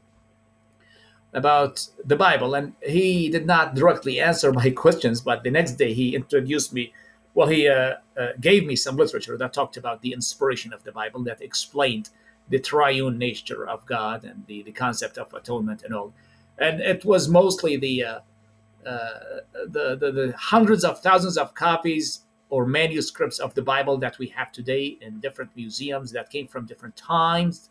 about 1.32 1.88
the 2.04 2.16
Bible. 2.16 2.56
And 2.56 2.74
he 2.84 3.30
did 3.30 3.46
not 3.46 3.76
directly 3.76 4.20
answer 4.20 4.52
my 4.52 4.72
questions, 4.86 5.22
but 5.22 5.44
the 5.44 5.52
next 5.52 5.74
day 5.74 5.94
he 5.94 6.16
introduced 6.16 6.74
me. 6.74 6.92
Well, 7.36 7.48
he 7.48 7.68
uh, 7.68 7.98
uh, 8.20 8.30
gave 8.42 8.66
me 8.66 8.76
some 8.76 8.98
literature 8.98 9.38
that 9.38 9.54
talked 9.54 9.78
about 9.78 10.02
the 10.02 10.12
inspiration 10.12 10.74
of 10.74 10.84
the 10.84 10.92
Bible, 10.92 11.24
that 11.26 11.42
explained 11.42 12.10
the 12.50 12.60
triune 12.60 13.18
nature 13.18 13.68
of 13.68 13.86
God 13.86 14.24
and 14.24 14.46
the, 14.48 14.64
the 14.64 14.72
concept 14.72 15.18
of 15.18 15.34
atonement 15.34 15.84
and 15.84 15.94
all. 15.94 16.14
And 16.58 16.82
it 16.82 17.06
was 17.06 17.28
mostly 17.30 17.78
the, 17.78 18.04
uh, 18.04 18.20
uh 18.86 19.10
the, 19.68 19.96
the, 19.96 20.12
the 20.12 20.34
hundreds 20.38 20.84
of 20.84 21.02
thousands 21.02 21.38
of 21.38 21.54
copies 21.54 22.22
or 22.50 22.66
manuscripts 22.66 23.40
of 23.40 23.54
the 23.54 23.62
Bible 23.62 23.98
that 23.98 24.18
we 24.18 24.28
have 24.28 24.52
today 24.52 24.98
in 25.02 25.20
different 25.20 25.52
museums 25.56 26.12
that 26.12 26.30
came 26.30 26.48
from 26.48 26.66
different 26.66 26.96
times, 26.96 27.70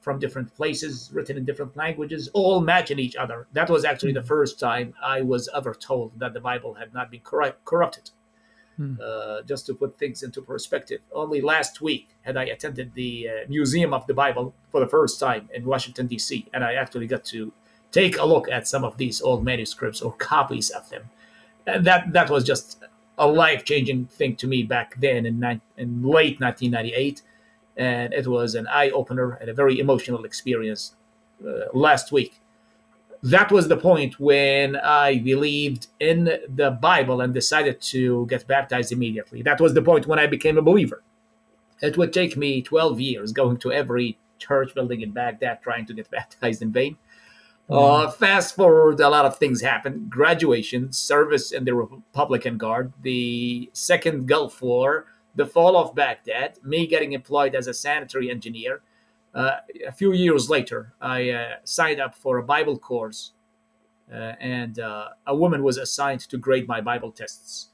from 0.00 0.18
different 0.18 0.54
places, 0.54 1.10
written 1.12 1.36
in 1.36 1.44
different 1.44 1.76
languages, 1.76 2.28
all 2.32 2.60
matching 2.60 2.98
each 2.98 3.16
other. 3.16 3.46
That 3.52 3.70
was 3.70 3.84
actually 3.84 4.12
the 4.12 4.22
first 4.22 4.58
time 4.58 4.94
I 5.02 5.20
was 5.20 5.48
ever 5.54 5.74
told 5.74 6.18
that 6.18 6.34
the 6.34 6.40
Bible 6.40 6.74
had 6.74 6.92
not 6.92 7.10
been 7.10 7.20
corrupt, 7.20 7.64
corrupted. 7.64 8.10
Hmm. 8.76 8.94
Uh, 9.02 9.40
just 9.42 9.64
to 9.66 9.74
put 9.74 9.98
things 9.98 10.22
into 10.22 10.42
perspective, 10.42 11.00
only 11.12 11.40
last 11.40 11.80
week 11.80 12.08
had 12.22 12.36
I 12.36 12.44
attended 12.44 12.92
the 12.94 13.28
uh, 13.28 13.32
Museum 13.48 13.94
of 13.94 14.06
the 14.06 14.12
Bible 14.12 14.54
for 14.70 14.80
the 14.80 14.86
first 14.86 15.18
time 15.18 15.48
in 15.54 15.64
Washington, 15.64 16.06
D.C., 16.06 16.46
and 16.52 16.62
I 16.62 16.74
actually 16.74 17.06
got 17.06 17.24
to 17.26 17.52
take 17.90 18.18
a 18.18 18.24
look 18.24 18.50
at 18.50 18.68
some 18.68 18.84
of 18.84 18.98
these 18.98 19.22
old 19.22 19.42
manuscripts 19.44 20.02
or 20.02 20.12
copies 20.12 20.68
of 20.70 20.90
them. 20.90 21.04
And 21.66 21.86
that, 21.86 22.12
that 22.12 22.28
was 22.28 22.44
just 22.44 22.84
a 23.16 23.26
life 23.26 23.64
changing 23.64 24.06
thing 24.06 24.36
to 24.36 24.46
me 24.46 24.62
back 24.62 25.00
then 25.00 25.24
in, 25.24 25.40
ni- 25.40 25.60
in 25.78 26.02
late 26.02 26.38
1998. 26.40 27.22
And 27.78 28.12
it 28.12 28.26
was 28.26 28.54
an 28.54 28.66
eye 28.66 28.90
opener 28.90 29.32
and 29.40 29.48
a 29.48 29.54
very 29.54 29.78
emotional 29.78 30.24
experience 30.24 30.94
uh, 31.46 31.66
last 31.72 32.12
week. 32.12 32.40
That 33.30 33.50
was 33.50 33.68
the 33.68 33.76
point 33.76 34.20
when 34.20 34.76
I 34.76 35.18
believed 35.18 35.88
in 35.98 36.24
the 36.48 36.70
Bible 36.70 37.20
and 37.20 37.34
decided 37.34 37.80
to 37.92 38.26
get 38.26 38.46
baptized 38.46 38.92
immediately. 38.92 39.42
That 39.42 39.60
was 39.60 39.74
the 39.74 39.82
point 39.82 40.06
when 40.06 40.18
I 40.18 40.26
became 40.26 40.58
a 40.58 40.62
believer. 40.62 41.02
It 41.82 41.96
would 41.96 42.12
take 42.12 42.36
me 42.36 42.62
12 42.62 43.00
years 43.00 43.32
going 43.32 43.56
to 43.58 43.72
every 43.72 44.18
church 44.38 44.74
building 44.74 45.00
in 45.00 45.10
Baghdad 45.10 45.60
trying 45.62 45.86
to 45.86 45.94
get 45.94 46.10
baptized 46.18 46.62
in 46.62 46.72
vain. 46.72 46.98
Uh, 47.68 48.08
fast 48.08 48.54
forward, 48.54 49.00
a 49.00 49.08
lot 49.08 49.24
of 49.24 49.38
things 49.38 49.60
happened. 49.60 50.08
Graduation, 50.08 50.92
service 50.92 51.50
in 51.50 51.64
the 51.64 51.74
Republican 51.74 52.58
Guard, 52.58 52.92
the 53.02 53.68
Second 53.72 54.28
Gulf 54.28 54.62
War, 54.62 55.06
the 55.34 55.46
fall 55.46 55.76
of 55.76 55.94
Baghdad, 55.94 56.58
me 56.62 56.86
getting 56.86 57.12
employed 57.12 57.56
as 57.56 57.66
a 57.66 57.74
sanitary 57.74 58.30
engineer, 58.30 58.82
uh, 59.36 59.60
a 59.86 59.92
few 59.92 60.14
years 60.14 60.48
later, 60.48 60.94
I 60.98 61.28
uh, 61.28 61.48
signed 61.62 62.00
up 62.00 62.14
for 62.14 62.38
a 62.38 62.42
Bible 62.42 62.78
course, 62.78 63.32
uh, 64.10 64.32
and 64.40 64.80
uh, 64.80 65.08
a 65.26 65.36
woman 65.36 65.62
was 65.62 65.76
assigned 65.76 66.20
to 66.20 66.38
grade 66.38 66.66
my 66.66 66.80
Bible 66.80 67.12
tests. 67.12 67.68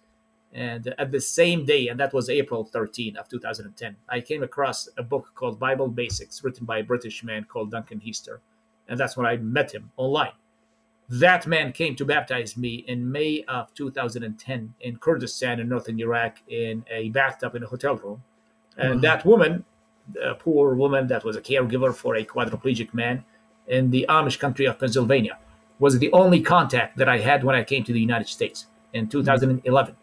And 0.52 0.92
at 0.98 1.12
the 1.12 1.20
same 1.20 1.64
day, 1.64 1.86
and 1.86 2.00
that 2.00 2.12
was 2.12 2.28
April 2.28 2.64
13 2.64 3.16
of 3.16 3.28
2010, 3.28 3.96
I 4.08 4.20
came 4.20 4.42
across 4.42 4.88
a 4.98 5.04
book 5.04 5.30
called 5.36 5.60
Bible 5.60 5.86
Basics, 5.86 6.42
written 6.42 6.66
by 6.66 6.78
a 6.78 6.84
British 6.84 7.22
man 7.22 7.44
called 7.44 7.70
Duncan 7.70 8.00
Heaster, 8.00 8.40
and 8.88 8.98
that's 8.98 9.16
when 9.16 9.24
I 9.24 9.36
met 9.36 9.72
him 9.72 9.92
online. 9.96 10.32
That 11.08 11.46
man 11.46 11.70
came 11.72 11.94
to 11.96 12.04
baptize 12.04 12.56
me 12.56 12.84
in 12.88 13.10
May 13.10 13.44
of 13.46 13.72
2010 13.74 14.74
in 14.80 14.96
Kurdistan 14.96 15.60
in 15.60 15.68
northern 15.68 16.00
Iraq 16.00 16.38
in 16.48 16.84
a 16.90 17.10
bathtub 17.10 17.54
in 17.54 17.62
a 17.62 17.66
hotel 17.68 17.96
room. 17.96 18.24
And 18.78 19.02
that 19.02 19.26
woman 19.26 19.64
a 20.22 20.34
poor 20.34 20.74
woman 20.74 21.06
that 21.08 21.24
was 21.24 21.36
a 21.36 21.40
caregiver 21.40 21.94
for 21.94 22.16
a 22.16 22.24
quadriplegic 22.24 22.92
man 22.92 23.24
in 23.66 23.90
the 23.90 24.06
Amish 24.08 24.38
country 24.38 24.66
of 24.66 24.78
Pennsylvania. 24.78 25.38
Was 25.78 25.98
the 25.98 26.12
only 26.12 26.40
contact 26.40 26.96
that 26.98 27.08
I 27.08 27.18
had 27.18 27.44
when 27.44 27.56
I 27.56 27.64
came 27.64 27.84
to 27.84 27.92
the 27.92 28.00
United 28.00 28.28
States 28.28 28.66
in 28.92 29.08
2011. 29.08 29.96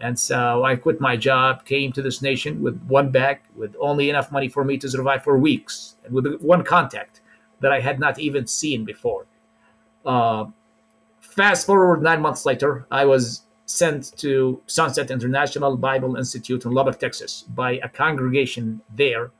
And 0.00 0.18
so 0.18 0.64
I 0.64 0.76
quit 0.76 1.00
my 1.00 1.16
job, 1.16 1.64
came 1.64 1.92
to 1.92 2.02
this 2.02 2.22
nation 2.22 2.62
with 2.62 2.80
one 2.86 3.10
bag, 3.10 3.40
with 3.56 3.74
only 3.80 4.10
enough 4.10 4.30
money 4.30 4.48
for 4.48 4.64
me 4.64 4.78
to 4.78 4.88
survive 4.88 5.24
for 5.24 5.36
weeks, 5.38 5.96
and 6.04 6.14
with 6.14 6.40
one 6.40 6.62
contact 6.62 7.20
that 7.60 7.72
I 7.72 7.80
had 7.80 7.98
not 7.98 8.18
even 8.18 8.46
seen 8.46 8.84
before. 8.84 9.26
Uh, 10.06 10.46
fast 11.20 11.66
forward 11.66 12.02
nine 12.02 12.22
months 12.22 12.46
later, 12.46 12.86
I 12.90 13.04
was 13.04 13.42
sent 13.68 14.16
to 14.16 14.62
Sunset 14.66 15.10
International 15.10 15.76
Bible 15.76 16.16
Institute 16.16 16.64
in 16.64 16.72
Lubbock, 16.72 16.98
Texas, 16.98 17.42
by 17.42 17.72
a 17.72 17.88
congregation 17.88 18.80
there 18.94 19.30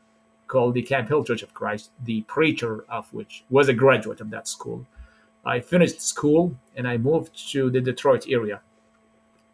called 0.47 0.75
the 0.75 0.83
Camp 0.83 1.09
Hill 1.09 1.25
Church 1.25 1.43
of 1.43 1.55
Christ, 1.55 1.91
the 2.05 2.21
preacher 2.23 2.85
of 2.91 3.13
which 3.13 3.45
was 3.49 3.69
a 3.69 3.75
graduate 3.75 4.21
of 4.21 4.29
that 4.31 4.47
school. 4.47 4.87
I 5.47 5.61
finished 5.61 6.03
school 6.03 6.55
and 6.77 6.87
I 6.87 6.99
moved 6.99 7.51
to 7.53 7.71
the 7.71 7.81
Detroit 7.81 8.27
area, 8.29 8.61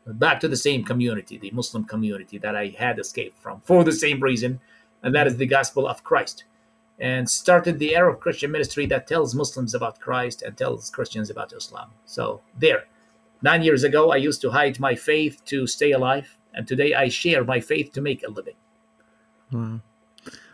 back 0.06 0.40
to 0.40 0.48
the 0.48 0.56
same 0.56 0.82
community, 0.82 1.38
the 1.38 1.52
Muslim 1.52 1.84
community 1.84 2.36
that 2.38 2.56
I 2.56 2.74
had 2.76 2.98
escaped 2.98 3.40
from 3.40 3.60
for 3.60 3.84
the 3.84 3.92
same 3.92 4.20
reason, 4.20 4.60
and 5.04 5.14
that 5.14 5.28
is 5.28 5.36
the 5.36 5.46
gospel 5.46 5.86
of 5.86 6.02
Christ. 6.02 6.44
And 6.98 7.30
started 7.30 7.78
the 7.78 7.94
Arab 7.94 8.18
Christian 8.18 8.50
ministry 8.50 8.86
that 8.86 9.06
tells 9.06 9.36
Muslims 9.36 9.72
about 9.72 10.00
Christ 10.00 10.42
and 10.42 10.56
tells 10.56 10.90
Christians 10.90 11.30
about 11.30 11.52
Islam. 11.52 11.90
So, 12.06 12.40
there 12.58 12.84
Nine 13.44 13.62
years 13.62 13.84
ago, 13.84 14.10
I 14.10 14.16
used 14.16 14.40
to 14.40 14.50
hide 14.52 14.80
my 14.80 14.94
faith 14.94 15.44
to 15.44 15.66
stay 15.66 15.92
alive, 15.92 16.38
and 16.54 16.66
today 16.66 16.94
I 16.94 17.10
share 17.10 17.44
my 17.44 17.60
faith 17.60 17.92
to 17.92 18.00
make 18.00 18.26
a 18.26 18.30
living. 18.30 18.54
Wow. 19.52 19.80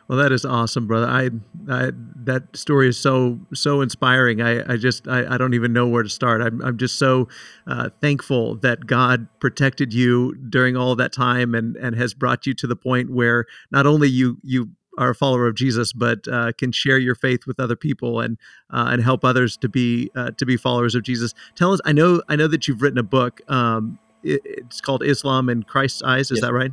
Well, 0.08 0.18
that 0.18 0.32
is 0.32 0.44
awesome, 0.44 0.88
brother. 0.88 1.06
I, 1.06 1.30
I 1.68 1.92
that 2.24 2.56
story 2.56 2.88
is 2.88 2.98
so 2.98 3.38
so 3.54 3.80
inspiring. 3.80 4.42
I, 4.42 4.72
I 4.72 4.76
just 4.76 5.06
I, 5.06 5.34
I 5.34 5.38
don't 5.38 5.54
even 5.54 5.72
know 5.72 5.86
where 5.86 6.02
to 6.02 6.08
start. 6.08 6.42
I'm 6.42 6.60
I'm 6.62 6.78
just 6.78 6.98
so 6.98 7.28
uh, 7.68 7.90
thankful 8.00 8.56
that 8.56 8.86
God 8.86 9.28
protected 9.38 9.94
you 9.94 10.34
during 10.34 10.76
all 10.76 10.96
that 10.96 11.12
time 11.12 11.54
and 11.54 11.76
and 11.76 11.94
has 11.94 12.12
brought 12.12 12.44
you 12.44 12.54
to 12.54 12.66
the 12.66 12.74
point 12.74 13.12
where 13.12 13.46
not 13.70 13.86
only 13.86 14.08
you 14.08 14.38
you 14.42 14.70
are 14.98 15.10
a 15.10 15.14
follower 15.14 15.46
of 15.46 15.54
Jesus, 15.54 15.92
but 15.92 16.26
uh, 16.28 16.52
can 16.52 16.72
share 16.72 16.98
your 16.98 17.14
faith 17.14 17.46
with 17.46 17.60
other 17.60 17.76
people 17.76 18.20
and 18.20 18.38
uh, 18.70 18.88
and 18.90 19.02
help 19.02 19.24
others 19.24 19.56
to 19.58 19.68
be 19.68 20.10
uh, 20.14 20.32
to 20.32 20.46
be 20.46 20.56
followers 20.56 20.94
of 20.94 21.02
Jesus. 21.02 21.34
Tell 21.54 21.72
us. 21.72 21.80
I 21.84 21.92
know 21.92 22.22
I 22.28 22.36
know 22.36 22.48
that 22.48 22.68
you've 22.68 22.82
written 22.82 22.98
a 22.98 23.02
book. 23.04 23.40
Um, 23.48 23.98
it, 24.22 24.40
it's 24.44 24.80
called 24.80 25.02
Islam 25.02 25.48
in 25.48 25.62
Christ's 25.62 26.02
Eyes. 26.02 26.30
Is 26.30 26.38
yes. 26.38 26.42
that 26.42 26.52
right? 26.52 26.72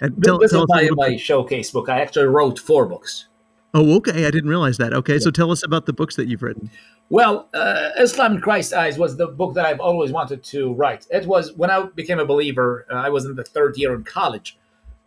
And 0.00 0.22
tell, 0.22 0.38
this 0.38 0.50
tell 0.50 0.64
is 0.64 0.68
my, 0.68 0.88
my 0.94 1.16
showcase 1.16 1.70
book. 1.70 1.88
I 1.88 2.00
actually 2.00 2.26
wrote 2.26 2.58
four 2.58 2.86
books. 2.86 3.28
Oh, 3.74 3.96
okay. 3.96 4.26
I 4.26 4.30
didn't 4.30 4.50
realize 4.50 4.76
that. 4.78 4.92
Okay, 4.92 5.14
yeah. 5.14 5.18
so 5.20 5.30
tell 5.30 5.50
us 5.50 5.64
about 5.64 5.86
the 5.86 5.92
books 5.92 6.16
that 6.16 6.28
you've 6.28 6.42
written. 6.42 6.70
Well, 7.08 7.48
uh, 7.54 7.90
Islam 7.98 8.36
in 8.36 8.40
Christ's 8.40 8.72
Eyes 8.72 8.98
was 8.98 9.16
the 9.16 9.26
book 9.26 9.54
that 9.54 9.64
I've 9.64 9.80
always 9.80 10.12
wanted 10.12 10.42
to 10.44 10.72
write. 10.74 11.06
It 11.10 11.26
was 11.26 11.52
when 11.52 11.70
I 11.70 11.84
became 11.94 12.18
a 12.18 12.24
believer. 12.24 12.86
Uh, 12.90 12.94
I 12.94 13.10
was 13.10 13.24
in 13.24 13.36
the 13.36 13.44
third 13.44 13.76
year 13.76 13.94
in 13.94 14.04
college, 14.04 14.58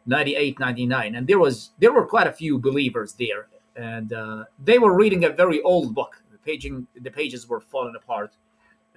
98 0.06 0.60
99 0.60 1.16
and 1.16 1.28
there 1.28 1.40
was 1.40 1.72
there 1.80 1.92
were 1.92 2.06
quite 2.06 2.28
a 2.28 2.32
few 2.32 2.60
believers 2.60 3.14
there. 3.14 3.48
And 3.76 4.14
uh, 4.14 4.46
they 4.64 4.80
were 4.80 4.96
reading 4.96 5.26
a 5.26 5.30
very 5.30 5.62
old 5.62 5.94
book. 5.94 6.22
The 6.32 6.38
paging 6.38 6.88
the 6.96 7.12
pages 7.12 7.48
were 7.48 7.60
falling 7.60 7.96
apart. 7.96 8.36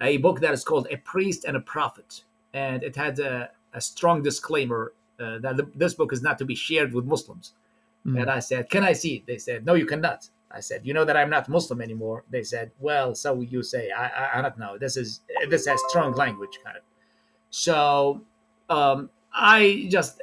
A 0.01 0.17
book 0.17 0.39
that 0.39 0.53
is 0.53 0.63
called 0.63 0.87
a 0.89 0.97
priest 0.97 1.43
and 1.43 1.57
a 1.57 1.59
prophet. 1.59 2.23
And 2.53 2.83
it 2.83 2.95
had 2.95 3.19
a, 3.19 3.49
a 3.73 3.81
strong 3.81 4.23
disclaimer 4.23 4.93
uh, 5.19 5.39
that 5.39 5.57
the, 5.57 5.69
this 5.75 5.93
book 5.93 6.13
is 6.13 6.21
not 6.21 6.37
to 6.37 6.45
be 6.45 6.55
shared 6.55 6.93
with 6.93 7.05
muslims. 7.05 7.53
Mm. 8.07 8.21
and 8.21 8.31
i 8.31 8.39
said 8.39 8.69
can 8.69 8.83
i 8.85 8.93
see 8.93 9.15
it? 9.15 9.25
They 9.27 9.37
said 9.37 9.65
no 9.65 9.73
you 9.73 9.85
cannot. 9.85 10.29
I 10.51 10.61
said 10.61 10.85
you 10.85 10.93
know 10.93 11.03
that 11.03 11.17
i'm 11.17 11.29
not 11.29 11.49
muslim 11.49 11.81
anymore. 11.81 12.23
They 12.29 12.43
said 12.43 12.71
well 12.79 13.13
so 13.15 13.41
you 13.41 13.61
say. 13.63 13.91
I 13.91 14.07
i, 14.07 14.39
I 14.39 14.41
don't 14.41 14.57
know. 14.57 14.77
This 14.77 14.95
is 14.95 15.21
this 15.49 15.65
has 15.65 15.81
strong 15.89 16.13
language 16.13 16.59
kind 16.63 16.77
of. 16.77 16.83
So 17.49 18.21
um, 18.69 19.09
i 19.33 19.87
just 19.89 20.21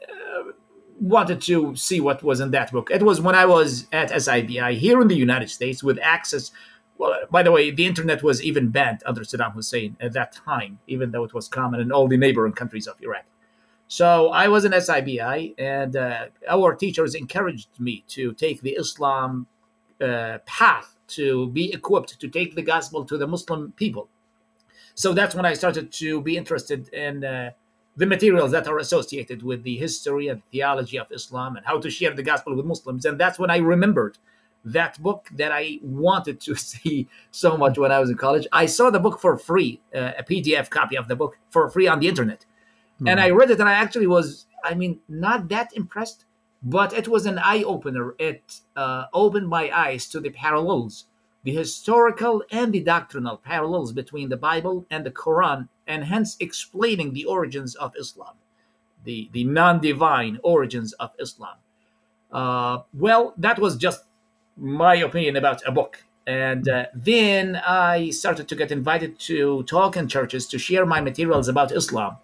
wanted 1.01 1.41
to 1.43 1.77
see 1.77 2.01
what 2.01 2.23
was 2.23 2.41
in 2.41 2.51
that 2.53 2.73
book. 2.73 2.91
It 2.91 3.03
was 3.03 3.21
when 3.21 3.35
I 3.35 3.47
was 3.47 3.87
at 3.93 4.11
SIBI 4.11 4.77
here 4.79 5.01
in 5.01 5.09
the 5.09 5.17
United 5.17 5.51
States 5.51 5.83
with 5.83 5.99
access. 6.03 6.51
Well, 6.99 7.19
by 7.31 7.43
the 7.43 7.53
way, 7.53 7.71
the 7.71 7.87
internet 7.87 8.23
was 8.23 8.43
even 8.43 8.71
banned 8.71 9.03
under 9.05 9.23
Saddam 9.23 9.53
Hussein 9.53 9.97
at 10.01 10.15
that 10.15 10.33
time, 10.33 10.79
even 10.87 11.11
though 11.11 11.25
it 11.25 11.35
was 11.35 11.49
common 11.49 11.81
in 11.81 11.93
all 11.93 12.09
the 12.09 12.17
neighboring 12.17 12.55
countries 12.55 12.87
of 12.87 13.01
Iraq. 13.03 13.25
So 13.89 14.31
I 14.31 14.49
was 14.49 14.65
in 14.65 14.73
SIBI, 14.73 15.55
and 15.59 15.95
uh, 15.95 16.27
our 16.49 16.75
teachers 16.75 17.15
encouraged 17.15 17.69
me 17.79 18.05
to 18.09 18.33
take 18.33 18.63
the 18.63 18.73
Islam 18.73 19.47
uh, 20.01 20.39
path 20.47 20.97
to 21.09 21.49
be 21.49 21.73
equipped 21.73 22.19
to 22.19 22.29
take 22.29 22.55
the 22.55 22.63
gospel 22.63 23.05
to 23.05 23.17
the 23.17 23.27
Muslim 23.27 23.73
people. 23.77 24.09
So 24.95 25.13
that's 25.13 25.35
when 25.35 25.45
I 25.45 25.55
started 25.55 25.93
to 25.93 26.21
be 26.23 26.37
interested 26.37 26.89
in. 26.89 27.25
Uh, 27.25 27.51
the 27.97 28.07
materials 28.07 28.51
that 28.53 28.69
are 28.69 28.79
associated 28.79 29.43
with 29.43 29.63
the 29.63 29.77
history 29.77 30.29
and 30.29 30.43
theology 30.53 30.99
of 30.99 31.11
Islam 31.11 31.57
and 31.57 31.65
how 31.65 31.79
to 31.81 31.91
share 31.91 32.13
the 32.13 32.23
gospel 32.23 32.55
with 32.55 32.67
Muslims. 32.67 33.05
And 33.05 33.19
that's 33.19 33.39
when 33.39 33.51
I 33.51 33.57
remembered 33.59 34.19
that 34.65 35.01
book 35.01 35.29
that 35.33 35.53
I 35.53 35.79
wanted 35.83 36.41
to 36.43 36.55
see 36.71 37.09
so 37.31 37.57
much 37.57 37.79
when 37.79 37.93
I 37.93 37.99
was 37.99 38.11
in 38.11 38.17
college. 38.17 38.47
I 38.53 38.67
saw 38.67 38.91
the 38.91 39.01
book 39.01 39.21
for 39.21 39.39
free, 39.39 39.81
uh, 39.95 40.13
a 40.19 40.23
PDF 40.23 40.69
copy 40.69 40.97
of 40.97 41.09
the 41.09 41.17
book 41.17 41.39
for 41.51 41.71
free 41.71 41.87
on 41.87 42.01
the 42.01 42.09
internet. 42.09 42.45
Mm-hmm. 42.97 43.09
And 43.09 43.21
I 43.21 43.31
read 43.31 43.51
it 43.51 43.61
and 43.61 43.69
I 43.69 43.75
actually 43.75 44.07
was, 44.07 44.47
I 44.63 44.75
mean, 44.75 45.01
not 45.09 45.49
that 45.49 45.71
impressed, 45.75 46.25
but 46.63 46.93
it 46.93 47.09
was 47.09 47.25
an 47.25 47.39
eye 47.39 47.63
opener. 47.63 48.15
It 48.19 48.61
uh, 48.75 49.05
opened 49.15 49.49
my 49.49 49.71
eyes 49.71 50.09
to 50.09 50.21
the 50.21 50.31
parallels 50.31 51.05
the 51.47 51.53
historical 51.53 52.43
and 52.51 52.73
the 52.73 52.81
doctrinal 52.81 53.37
parallels 53.37 53.93
between 53.93 54.29
the 54.29 54.37
Bible 54.37 54.85
and 54.91 55.07
the 55.07 55.13
Quran, 55.13 55.69
and 55.87 56.03
hence 56.03 56.37
explaining 56.41 57.13
the 57.13 57.25
origins 57.25 57.77
of 57.77 57.95
Islam, 57.97 58.35
the, 59.05 59.31
the 59.33 59.45
non 59.45 59.79
divine 59.79 60.41
origins 60.43 60.93
of 60.95 61.13
Islam. 61.21 61.59
Uh, 62.33 62.79
well, 62.93 63.33
that 63.39 63.61
was 63.61 63.77
just 63.77 64.03
my 64.57 64.97
opinion 64.97 65.37
about 65.37 65.63
a 65.65 65.71
book. 65.71 66.05
And 66.27 66.69
uh, 66.69 66.87
then 66.93 67.63
I 67.65 68.11
started 68.11 68.49
to 68.49 68.57
get 68.57 68.73
invited 68.73 69.17
to 69.21 69.63
talk 69.63 69.97
in 69.97 70.09
churches 70.09 70.49
to 70.49 70.59
share 70.59 70.85
my 70.85 71.01
materials 71.01 71.47
about 71.47 71.71
Islam. 71.71 72.17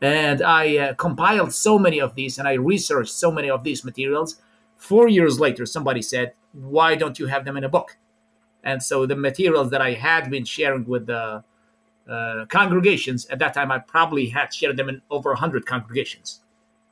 And 0.00 0.40
I 0.40 0.78
uh, 0.78 0.94
compiled 0.94 1.52
so 1.52 1.78
many 1.78 2.00
of 2.00 2.14
these 2.14 2.38
and 2.38 2.48
I 2.48 2.54
researched 2.54 3.12
so 3.12 3.30
many 3.30 3.50
of 3.50 3.64
these 3.64 3.84
materials. 3.84 4.40
Four 4.76 5.08
years 5.08 5.38
later, 5.38 5.66
somebody 5.66 6.00
said, 6.00 6.32
Why 6.54 6.94
don't 6.94 7.18
you 7.18 7.26
have 7.26 7.44
them 7.44 7.58
in 7.58 7.64
a 7.64 7.68
book? 7.68 7.98
And 8.66 8.82
so 8.82 9.06
the 9.06 9.14
materials 9.14 9.70
that 9.70 9.80
I 9.80 9.92
had 9.92 10.28
been 10.28 10.44
sharing 10.44 10.84
with 10.86 11.06
the 11.06 11.44
uh, 12.10 12.46
congregations 12.46 13.24
at 13.26 13.38
that 13.38 13.54
time, 13.54 13.70
I 13.70 13.78
probably 13.78 14.26
had 14.26 14.52
shared 14.52 14.76
them 14.76 14.88
in 14.88 15.00
over 15.08 15.30
100 15.30 15.64
congregations. 15.64 16.40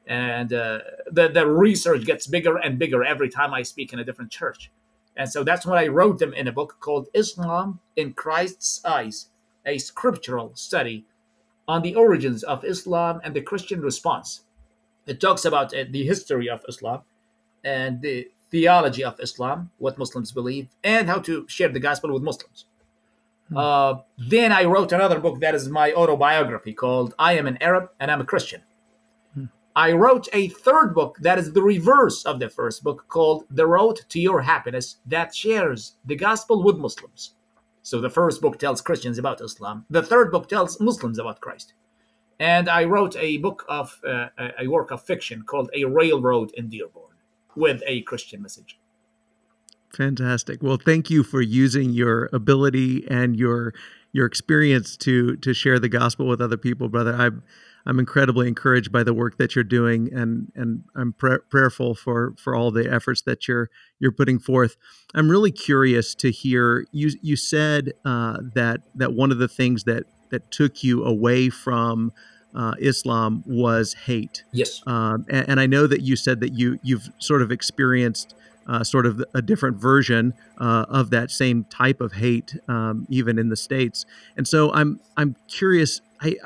And 0.07 0.53
uh, 0.53 0.79
the, 1.11 1.29
the 1.29 1.47
research 1.49 2.05
gets 2.07 2.29
bigger 2.29 2.59
and 2.59 2.79
bigger 2.79 3.03
every 3.03 3.29
time 3.29 3.53
I 3.53 3.63
speak 3.63 3.93
in 3.93 3.99
a 3.99 4.05
different 4.05 4.31
church. 4.31 4.71
And 5.17 5.29
so 5.29 5.43
that's 5.43 5.67
when 5.67 5.77
I 5.77 5.89
wrote 5.89 6.21
them 6.21 6.33
in 6.33 6.47
a 6.47 6.53
book 6.53 6.77
called 6.79 7.09
Islam 7.13 7.81
in 7.97 8.13
Christ's 8.13 8.85
Eyes, 8.85 9.31
a 9.67 9.79
scriptural 9.79 10.53
study 10.55 11.07
on 11.67 11.83
the 11.83 11.97
origins 11.97 12.45
of 12.45 12.65
Islam 12.65 13.21
and 13.25 13.35
the 13.35 13.41
Christian 13.41 13.81
response. 13.81 14.43
It 15.07 15.21
talks 15.21 15.45
about 15.45 15.75
uh, 15.75 15.85
the 15.91 16.05
history 16.05 16.49
of 16.49 16.65
Islam 16.69 17.01
and 17.65 18.01
the 18.01 18.29
theology 18.55 19.03
of 19.03 19.19
Islam, 19.19 19.59
what 19.79 19.99
Muslims 19.99 20.31
believe, 20.31 20.69
and 20.85 21.09
how 21.09 21.19
to 21.19 21.45
share 21.49 21.71
the 21.71 21.87
gospel 21.89 22.13
with 22.13 22.23
Muslims. 22.23 22.67
Hmm. 23.49 23.57
Uh, 23.57 23.95
then 24.17 24.53
I 24.53 24.63
wrote 24.73 24.93
another 24.93 25.19
book 25.19 25.41
that 25.41 25.57
is 25.57 25.69
my 25.69 25.93
autobiography 25.93 26.73
called 26.73 27.17
I 27.19 27.33
Am 27.41 27.49
an 27.49 27.59
Arab 27.61 27.85
and 27.99 28.13
I'm 28.13 28.21
a 28.21 28.31
Christian. 28.33 28.63
Hmm. 29.35 29.47
I 29.75 29.91
wrote 29.91 30.29
a 30.33 30.51
third 30.67 30.95
book 30.95 31.17
that 31.21 31.37
is 31.37 31.53
the 31.53 31.65
reverse 31.65 32.25
of 32.25 32.39
the 32.39 32.49
first 32.49 32.85
book 32.85 33.07
called 33.09 33.41
The 33.51 33.67
Road 33.67 33.97
to 34.11 34.21
Your 34.21 34.43
Happiness 34.43 34.99
that 35.05 35.35
shares 35.35 35.97
the 36.05 36.15
gospel 36.15 36.63
with 36.63 36.85
Muslims. 36.87 37.35
So 37.83 38.01
the 38.01 38.17
first 38.19 38.41
book 38.41 38.61
tells 38.61 38.81
Christians 38.81 39.19
about 39.19 39.41
Islam, 39.41 39.85
the 39.91 40.07
third 40.11 40.31
book 40.31 40.49
tells 40.49 40.81
Muslims 40.81 41.19
about 41.19 41.41
Christ. 41.41 41.75
And 42.39 42.69
I 42.69 42.85
wrote 42.85 43.17
a 43.17 43.39
book 43.39 43.65
of 43.69 43.87
uh, 44.07 44.29
a 44.65 44.69
work 44.69 44.93
of 44.93 45.03
fiction 45.03 45.43
called 45.43 45.71
A 45.75 45.85
Railroad 45.85 46.53
in 46.55 46.69
Dearborn 46.69 47.14
with 47.57 47.83
a 47.87 48.03
Christian 48.03 48.43
message. 48.43 48.79
Fantastic. 49.95 50.63
Well, 50.63 50.77
thank 50.77 51.09
you 51.09 51.23
for 51.23 51.41
using 51.41 51.91
your 51.91 52.29
ability 52.33 53.07
and 53.09 53.37
your 53.37 53.75
your 54.13 54.27
experience 54.27 54.97
to 54.99 55.37
to 55.37 55.55
share 55.55 55.79
the 55.79 55.89
gospel 55.89 56.27
with 56.27 56.41
other 56.41 56.57
people, 56.57 56.89
brother. 56.89 57.15
I'm 57.15 57.43
I'm 57.87 57.99
incredibly 57.99 58.49
encouraged 58.49 58.91
by 58.91 59.03
the 59.03 59.13
work 59.13 59.37
that 59.39 59.55
you're 59.55 59.65
doing, 59.65 60.13
and 60.13 60.51
and 60.55 60.85
I'm 60.97 61.13
pr- 61.13 61.45
prayerful 61.51 61.95
for 61.95 62.35
for 62.39 62.55
all 62.55 62.71
the 62.71 62.91
efforts 62.91 63.23
that 63.23 63.47
you're 63.47 63.71
you're 64.01 64.13
putting 64.13 64.39
forth. 64.39 64.77
I'm 65.15 65.31
really 65.31 65.53
curious 65.53 66.15
to 66.17 66.31
hear 66.31 66.87
you. 66.93 67.11
You 67.23 67.37
said 67.37 67.93
uh, 68.05 68.39
that 68.55 68.81
that 68.95 69.13
one 69.13 69.31
of 69.31 69.39
the 69.39 69.49
things 69.49 69.85
that 69.85 70.05
that 70.31 70.51
took 70.51 70.83
you 70.83 71.05
away 71.05 71.51
from 71.51 72.13
uh, 72.55 72.75
Islam 72.79 73.43
was 73.47 73.95
hate. 74.07 74.45
Yes. 74.53 74.83
Um, 74.87 75.27
and, 75.29 75.49
and, 75.49 75.61
I 75.61 75.67
know 75.67 75.87
that 75.87 76.03
you 76.03 76.17
said 76.17 76.41
that 76.41 76.53
you 76.53 76.79
you've 76.83 77.11
sort 77.19 77.43
of 77.43 77.51
experienced 77.51 78.35
uh, 78.67 78.85
sort 78.85 79.07
of 79.07 79.23
a 79.35 79.43
different 79.43 79.77
version 79.77 80.35
uh, 80.59 80.87
of 80.89 81.11
that 81.11 81.31
same 81.31 81.65
type 81.65 82.01
of 82.01 82.15
hate, 82.15 82.57
um, 82.69 83.07
even 83.11 83.39
in 83.39 83.49
the 83.49 83.57
states. 83.57 84.07
And 84.37 84.47
so 84.47 84.73
I'm 84.73 85.01
I'm 85.17 85.37
curious. 85.49 86.01
I 86.21 86.37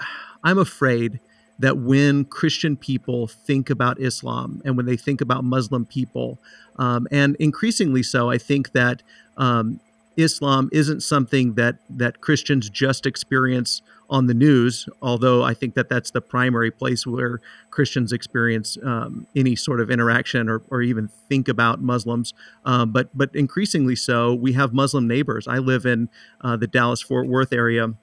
I'm 0.43 0.59
afraid 0.59 1.21
that 1.59 1.77
when 1.77 2.25
Christian 2.25 2.77
people 2.77 3.27
think 3.27 3.69
about 3.69 4.01
Islam 4.01 4.63
and 4.65 4.77
when 4.77 4.87
they 4.87 4.97
think 4.97 5.21
about 5.21 5.43
Muslim 5.45 5.85
people, 5.85 6.39
um, 6.77 7.09
and 7.11 7.37
increasingly 7.37 8.03
so, 8.03 8.31
I 8.31 8.39
think 8.39 8.73
that 8.73 9.03
um, 9.37 9.81
Islam 10.19 10.69
isn't 10.73 11.03
something 11.03 11.55
that 11.55 11.77
that 11.89 12.21
Christians 12.21 12.69
just 12.69 13.07
experience 13.07 13.83
on 14.11 14.27
the 14.27 14.35
news, 14.35 14.89
although 15.01 15.45
I 15.45 15.55
think 15.55 15.75
that 15.75 15.89
that's 15.89 16.11
the 16.11 16.21
primary 16.21 16.71
place 16.71 17.07
where 17.07 17.41
Christians 17.71 18.13
experience 18.13 18.77
um, 18.83 19.27
any 19.37 19.55
sort 19.55 19.81
of 19.81 19.91
interaction 19.91 20.49
or, 20.49 20.63
or 20.71 20.83
even 20.83 21.09
think 21.29 21.47
about 21.47 21.81
Muslims. 21.81 22.35
Um, 22.65 22.91
but 22.91 23.17
but 23.17 23.31
increasingly 23.35 23.95
so, 23.95 24.35
we 24.35 24.55
have 24.55 24.75
Muslim 24.75 25.07
neighbors. 25.07 25.47
I 25.47 25.59
live 25.59 25.87
in 25.87 26.09
uh, 26.41 26.57
the 26.57 26.67
Dallas 26.67 27.01
Fort 27.01 27.29
Worth 27.29 27.53
area 27.53 27.95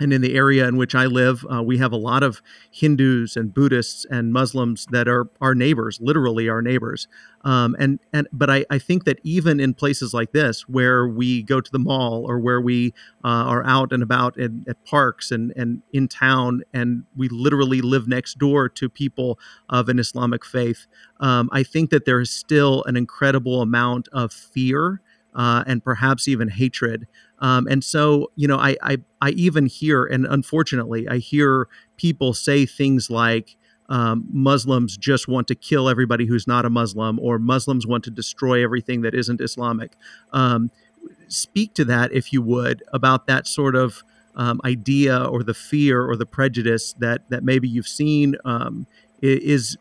and 0.00 0.12
in 0.12 0.20
the 0.20 0.34
area 0.34 0.66
in 0.68 0.76
which 0.76 0.94
I 0.94 1.06
live, 1.06 1.44
uh, 1.52 1.62
we 1.62 1.78
have 1.78 1.92
a 1.92 1.96
lot 1.96 2.22
of 2.22 2.40
Hindus 2.70 3.36
and 3.36 3.52
Buddhists 3.52 4.06
and 4.10 4.32
Muslims 4.32 4.86
that 4.90 5.08
are 5.08 5.28
our 5.40 5.54
neighbors, 5.54 5.98
literally 6.00 6.48
our 6.48 6.62
neighbors. 6.62 7.08
Um, 7.42 7.76
and 7.78 8.00
and 8.12 8.28
but 8.32 8.50
I, 8.50 8.64
I 8.70 8.78
think 8.78 9.04
that 9.04 9.18
even 9.22 9.60
in 9.60 9.74
places 9.74 10.12
like 10.12 10.32
this, 10.32 10.68
where 10.68 11.06
we 11.06 11.42
go 11.42 11.60
to 11.60 11.70
the 11.70 11.78
mall 11.78 12.24
or 12.28 12.38
where 12.38 12.60
we 12.60 12.94
uh, 13.24 13.28
are 13.28 13.64
out 13.64 13.92
and 13.92 14.02
about 14.02 14.36
in, 14.36 14.64
at 14.68 14.84
parks 14.84 15.30
and 15.30 15.52
and 15.56 15.82
in 15.92 16.08
town, 16.08 16.62
and 16.72 17.04
we 17.16 17.28
literally 17.28 17.80
live 17.80 18.08
next 18.08 18.38
door 18.38 18.68
to 18.68 18.88
people 18.88 19.38
of 19.68 19.88
an 19.88 19.98
Islamic 19.98 20.44
faith, 20.44 20.86
um, 21.20 21.48
I 21.52 21.62
think 21.62 21.90
that 21.90 22.04
there 22.04 22.20
is 22.20 22.30
still 22.30 22.84
an 22.84 22.96
incredible 22.96 23.62
amount 23.62 24.08
of 24.12 24.32
fear 24.32 25.00
uh, 25.38 25.64
and 25.66 25.82
perhaps 25.82 26.28
even 26.28 26.48
hatred 26.48 27.06
um, 27.40 27.66
and 27.68 27.82
so, 27.84 28.30
you 28.36 28.48
know, 28.48 28.58
I, 28.58 28.76
I, 28.82 28.98
I 29.20 29.30
even 29.30 29.66
hear, 29.66 30.04
and 30.04 30.26
unfortunately, 30.26 31.08
I 31.08 31.18
hear 31.18 31.68
people 31.96 32.34
say 32.34 32.66
things 32.66 33.10
like, 33.10 33.56
um, 33.90 34.26
Muslims 34.30 34.98
just 34.98 35.28
want 35.28 35.46
to 35.48 35.54
kill 35.54 35.88
everybody 35.88 36.26
who's 36.26 36.46
not 36.46 36.66
a 36.66 36.70
Muslim, 36.70 37.18
or 37.20 37.38
Muslims 37.38 37.86
want 37.86 38.04
to 38.04 38.10
destroy 38.10 38.62
everything 38.62 39.00
that 39.02 39.14
isn't 39.14 39.40
Islamic. 39.40 39.92
Um, 40.32 40.70
speak 41.28 41.72
to 41.74 41.86
that, 41.86 42.12
if 42.12 42.32
you 42.32 42.42
would, 42.42 42.82
about 42.92 43.26
that 43.28 43.46
sort 43.46 43.76
of 43.76 44.02
um, 44.34 44.60
idea 44.64 45.24
or 45.24 45.42
the 45.42 45.54
fear 45.54 46.04
or 46.04 46.16
the 46.16 46.26
prejudice 46.26 46.92
that 46.98 47.22
that 47.30 47.42
maybe 47.44 47.66
you've 47.66 47.88
seen 47.88 48.36
um, 48.44 48.86
is 49.20 49.76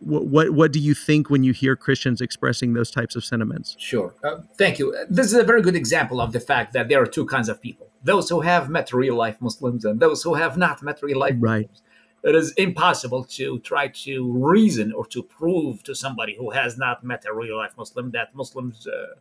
what 0.00 0.50
what 0.50 0.72
do 0.72 0.78
you 0.78 0.94
think 0.94 1.30
when 1.30 1.44
you 1.44 1.52
hear 1.52 1.76
Christians 1.76 2.20
expressing 2.20 2.74
those 2.74 2.90
types 2.90 3.16
of 3.16 3.24
sentiments? 3.24 3.76
Sure, 3.78 4.14
uh, 4.22 4.38
thank 4.58 4.78
you. 4.78 4.94
This 5.08 5.26
is 5.26 5.34
a 5.34 5.44
very 5.44 5.62
good 5.62 5.76
example 5.76 6.20
of 6.20 6.32
the 6.32 6.40
fact 6.40 6.72
that 6.74 6.88
there 6.88 7.00
are 7.00 7.06
two 7.06 7.24
kinds 7.24 7.48
of 7.48 7.60
people: 7.60 7.88
those 8.04 8.28
who 8.28 8.40
have 8.40 8.68
met 8.68 8.92
real 8.92 9.16
life 9.16 9.40
Muslims 9.40 9.84
and 9.84 10.00
those 10.00 10.22
who 10.22 10.34
have 10.34 10.56
not 10.56 10.82
met 10.82 11.02
real 11.02 11.18
life 11.18 11.36
right. 11.38 11.68
Muslims. 11.68 11.82
It 12.24 12.36
is 12.36 12.52
impossible 12.52 13.24
to 13.24 13.58
try 13.60 13.88
to 13.88 14.32
reason 14.32 14.92
or 14.92 15.04
to 15.06 15.24
prove 15.24 15.82
to 15.84 15.94
somebody 15.94 16.36
who 16.36 16.50
has 16.50 16.78
not 16.78 17.02
met 17.02 17.24
a 17.28 17.34
real 17.34 17.56
life 17.56 17.72
Muslim 17.76 18.12
that 18.12 18.32
Muslims 18.34 18.86
uh, 18.86 19.14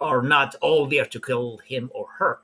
are 0.00 0.22
not 0.22 0.56
all 0.60 0.86
there 0.86 1.04
to 1.04 1.20
kill 1.20 1.58
him 1.58 1.90
or 1.94 2.06
her. 2.18 2.40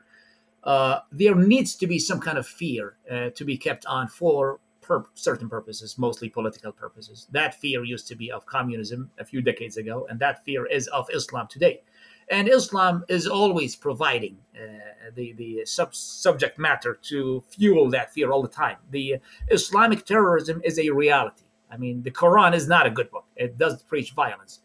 Uh, 0.62 1.00
there 1.10 1.34
needs 1.34 1.74
to 1.76 1.86
be 1.86 1.98
some 1.98 2.20
kind 2.20 2.38
of 2.38 2.46
fear 2.46 2.96
uh, 3.10 3.30
to 3.30 3.44
be 3.44 3.56
kept 3.56 3.84
on 3.86 4.08
for 4.08 4.60
per 4.84 5.04
certain 5.14 5.48
purposes, 5.48 5.98
mostly 5.98 6.28
political 6.28 6.72
purposes. 6.72 7.26
That 7.30 7.54
fear 7.54 7.84
used 7.84 8.06
to 8.08 8.14
be 8.14 8.30
of 8.30 8.46
communism 8.46 9.10
a 9.18 9.24
few 9.24 9.40
decades 9.40 9.76
ago, 9.76 10.06
and 10.08 10.20
that 10.20 10.44
fear 10.44 10.66
is 10.66 10.86
of 10.88 11.08
Islam 11.12 11.48
today. 11.48 11.82
And 12.30 12.48
Islam 12.48 13.04
is 13.08 13.26
always 13.26 13.76
providing 13.76 14.38
uh, 14.54 15.10
the 15.14 15.32
the 15.34 15.62
sub- 15.64 15.94
subject 15.94 16.58
matter 16.58 16.98
to 17.10 17.42
fuel 17.48 17.90
that 17.90 18.12
fear 18.12 18.30
all 18.30 18.42
the 18.42 18.48
time. 18.48 18.76
The 18.90 19.16
Islamic 19.50 20.04
terrorism 20.04 20.60
is 20.64 20.78
a 20.78 20.90
reality. 20.90 21.44
I 21.70 21.76
mean, 21.76 22.02
the 22.02 22.10
Quran 22.10 22.54
is 22.54 22.68
not 22.68 22.86
a 22.86 22.90
good 22.90 23.10
book; 23.10 23.26
it 23.36 23.58
does 23.58 23.82
preach 23.82 24.12
violence. 24.12 24.60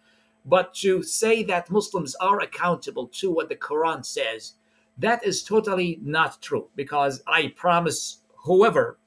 But 0.46 0.74
to 0.76 1.04
say 1.04 1.44
that 1.44 1.70
Muslims 1.70 2.16
are 2.16 2.40
accountable 2.40 3.08
to 3.20 3.30
what 3.30 3.50
the 3.50 3.56
Quran 3.56 4.06
says, 4.06 4.54
that 4.98 5.24
is 5.26 5.44
totally 5.44 6.00
not 6.02 6.42
true. 6.42 6.70
Because 6.76 7.22
I 7.28 7.54
promise 7.56 8.20
whoever 8.46 8.98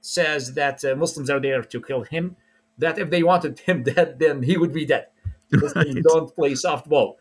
says 0.00 0.54
that 0.54 0.84
uh, 0.84 0.94
Muslims 0.96 1.30
are 1.30 1.40
there 1.40 1.62
to 1.62 1.80
kill 1.80 2.02
him, 2.02 2.36
that 2.78 2.98
if 2.98 3.10
they 3.10 3.22
wanted 3.22 3.58
him 3.68 3.82
dead, 3.82 4.18
then 4.18 4.42
he 4.42 4.56
would 4.56 4.72
be 4.72 4.84
dead. 4.84 5.08
They 5.50 6.00
don't 6.02 6.34
play 6.34 6.52
softball. 6.52 7.14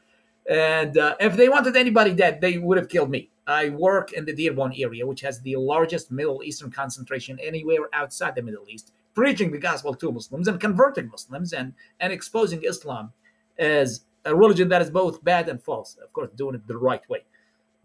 And 0.49 0.97
uh, 0.97 1.15
if 1.19 1.35
they 1.35 1.49
wanted 1.49 1.75
anybody 1.75 2.13
dead, 2.13 2.41
they 2.41 2.57
would 2.57 2.77
have 2.77 2.89
killed 2.89 3.09
me. 3.09 3.29
I 3.45 3.69
work 3.69 4.11
in 4.11 4.25
the 4.25 4.33
Dearborn 4.33 4.73
area, 4.77 5.05
which 5.05 5.21
has 5.21 5.41
the 5.41 5.55
largest 5.55 6.11
Middle 6.11 6.43
Eastern 6.43 6.71
concentration 6.71 7.39
anywhere 7.41 7.87
outside 7.93 8.35
the 8.35 8.41
Middle 8.41 8.65
East, 8.67 8.91
preaching 9.13 9.51
the 9.51 9.57
gospel 9.57 9.93
to 9.95 10.11
Muslims 10.11 10.47
and 10.47 10.59
converting 10.59 11.09
Muslims 11.09 11.53
and, 11.53 11.73
and 11.99 12.11
exposing 12.11 12.63
Islam 12.63 13.13
as 13.57 14.01
a 14.25 14.35
religion 14.35 14.67
that 14.69 14.81
is 14.81 14.89
both 14.89 15.23
bad 15.23 15.47
and 15.47 15.61
false. 15.63 15.97
Of 16.03 16.11
course, 16.11 16.29
doing 16.35 16.55
it 16.55 16.67
the 16.67 16.77
right 16.77 17.07
way, 17.09 17.23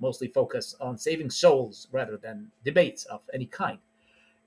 mostly 0.00 0.26
focus 0.26 0.74
on 0.80 0.98
saving 0.98 1.30
souls 1.30 1.86
rather 1.92 2.16
than 2.16 2.50
debates 2.64 3.04
of 3.04 3.22
any 3.32 3.46
kind. 3.46 3.78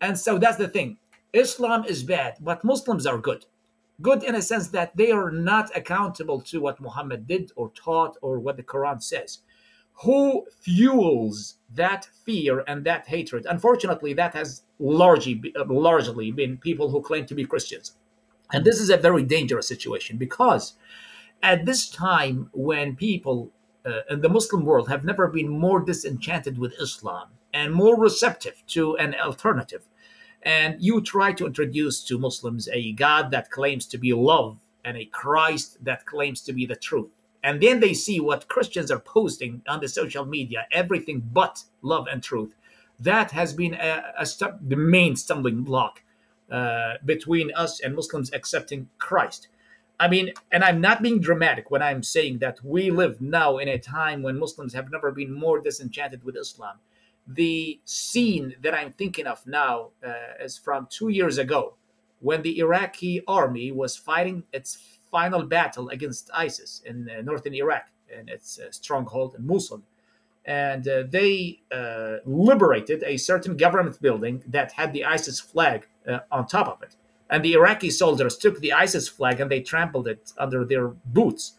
And 0.01 0.17
so 0.17 0.38
that's 0.38 0.58
the 0.58 0.67
thing. 0.67 0.97
Islam 1.34 1.86
is 1.86 2.03
bad, 2.03 2.36
but 2.39 2.63
Muslims 2.63 3.05
are 3.05 3.17
good. 3.17 3.45
Good 4.01 4.23
in 4.23 4.36
a 4.36 4.41
sense 4.41 4.69
that 4.69 4.95
they 4.95 5.12
are 5.12 5.31
not 5.31 5.75
accountable 5.75 6.41
to 6.41 6.62
what 6.62 6.81
Muhammad 6.81 7.27
did 7.27 7.51
or 7.55 7.71
taught 7.71 8.17
or 8.21 8.39
what 8.39 8.58
the 8.58 8.63
Quran 8.63 9.01
says. 9.01 9.39
Who 10.03 10.45
fuels 10.62 11.55
that 11.73 12.08
fear 12.25 12.63
and 12.67 12.86
that 12.86 13.08
hatred? 13.08 13.45
Unfortunately, 13.49 14.13
that 14.13 14.34
has 14.34 14.63
largely, 14.79 15.53
largely 15.67 16.31
been 16.31 16.58
people 16.58 16.89
who 16.89 17.01
claim 17.01 17.25
to 17.27 17.36
be 17.36 17.45
Christians. 17.45 17.93
And 18.51 18.65
this 18.65 18.79
is 18.79 18.89
a 18.89 18.97
very 18.97 19.23
dangerous 19.23 19.67
situation 19.67 20.17
because 20.17 20.73
at 21.41 21.65
this 21.65 21.89
time 21.89 22.49
when 22.53 22.95
people 22.95 23.51
uh, 23.86 24.01
in 24.10 24.21
the 24.21 24.29
Muslim 24.29 24.65
world 24.65 24.89
have 24.89 25.05
never 25.05 25.27
been 25.27 25.47
more 25.47 25.79
disenchanted 25.79 26.58
with 26.58 26.73
Islam 26.79 27.27
and 27.56 27.74
more 27.74 27.98
receptive 27.98 28.62
to 28.68 28.98
an 28.98 29.15
alternative. 29.15 29.88
And 30.44 30.76
you 30.80 31.02
try 31.02 31.32
to 31.34 31.48
introduce 31.48 32.04
to 32.04 32.20
Muslims 32.20 32.68
a 32.72 32.91
God 32.91 33.32
that 33.32 33.50
claims 33.50 33.88
to 33.88 33.98
be 33.98 34.13
love 34.13 34.60
and 34.84 34.98
a 34.98 35.06
Christ 35.06 35.84
that 35.84 36.06
claims 36.06 36.41
to 36.41 36.54
be 36.54 36.68
the 36.68 36.76
truth. 36.76 37.12
And 37.41 37.62
then 37.62 37.80
they 37.80 37.94
see 37.94 38.20
what 38.20 38.50
Christians 38.50 38.91
are 38.91 39.00
posting 39.00 39.62
on 39.68 39.80
the 39.80 39.88
social 39.88 40.26
media, 40.26 40.68
everything 40.72 41.24
but 41.32 41.63
love 41.82 42.08
and 42.12 42.22
truth. 42.22 42.54
That 43.00 43.32
has 43.32 43.54
been 43.54 43.74
a, 43.74 44.04
a 44.20 44.26
the 44.62 44.76
main 44.76 45.15
stumbling 45.15 45.63
block 45.63 46.04
uh, 46.52 46.96
between 47.06 47.54
us 47.56 47.80
and 47.80 47.96
Muslims 47.96 48.34
accepting 48.34 48.89
Christ. 48.98 49.48
I 50.00 50.10
mean, 50.10 50.34
and 50.52 50.63
I'm 50.63 50.82
not 50.82 51.02
being 51.02 51.22
dramatic 51.22 51.72
when 51.72 51.82
I'm 51.82 52.04
saying 52.04 52.39
that 52.39 52.63
we 52.65 52.91
live 52.91 53.22
now 53.22 53.58
in 53.58 53.70
a 53.70 53.80
time 53.80 54.24
when 54.24 54.38
Muslims 54.39 54.74
have 54.74 54.91
never 54.91 55.12
been 55.12 55.34
more 55.34 55.62
disenchanted 55.62 56.24
with 56.26 56.36
Islam 56.36 56.78
the 57.28 57.80
scene 57.86 58.56
that 58.62 58.74
I'm 58.74 58.92
thinking 58.92 59.28
of 59.28 59.46
now 59.48 59.90
uh, 60.06 60.44
is 60.44 60.58
from 60.58 60.88
two 60.90 61.10
years 61.10 61.38
ago 61.38 61.76
when 62.20 62.42
the 62.42 62.60
Iraqi 62.60 63.22
army 63.28 63.72
was 63.72 63.98
fighting 63.98 64.44
its 64.54 64.78
final 65.12 65.44
battle 65.44 65.90
against 65.90 66.30
ISIS 66.34 66.82
in 66.86 67.10
uh, 67.10 67.22
northern 67.22 67.54
Iraq 67.54 67.88
and 68.16 68.30
its 68.30 68.60
uh, 68.60 68.72
stronghold 68.72 69.36
in 69.38 69.46
Mosul. 69.46 69.82
and 70.46 70.88
uh, 70.88 71.04
they 71.10 71.60
uh, 71.72 72.18
liberated 72.26 73.04
a 73.04 73.18
certain 73.18 73.58
government 73.58 74.00
building 74.02 74.44
that 74.48 74.72
had 74.74 74.94
the 74.94 75.04
ISIS 75.04 75.40
flag 75.40 75.88
uh, 76.08 76.20
on 76.32 76.46
top 76.46 76.68
of 76.68 76.84
it. 76.84 76.96
And 77.30 77.44
the 77.44 77.54
Iraqi 77.54 77.90
soldiers 77.90 78.38
took 78.38 78.60
the 78.60 78.72
ISIS 78.74 79.08
flag 79.08 79.40
and 79.42 79.50
they 79.50 79.62
trampled 79.62 80.08
it 80.08 80.34
under 80.38 80.64
their 80.64 80.90
boots. 80.90 81.54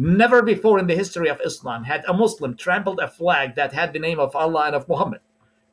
Never 0.00 0.42
before 0.42 0.78
in 0.78 0.86
the 0.86 0.94
history 0.94 1.28
of 1.28 1.40
Islam 1.44 1.82
had 1.82 2.04
a 2.06 2.14
Muslim 2.14 2.56
trampled 2.56 3.00
a 3.00 3.08
flag 3.08 3.56
that 3.56 3.72
had 3.72 3.92
the 3.92 3.98
name 3.98 4.20
of 4.20 4.36
Allah 4.36 4.66
and 4.66 4.76
of 4.76 4.88
Muhammad. 4.88 5.20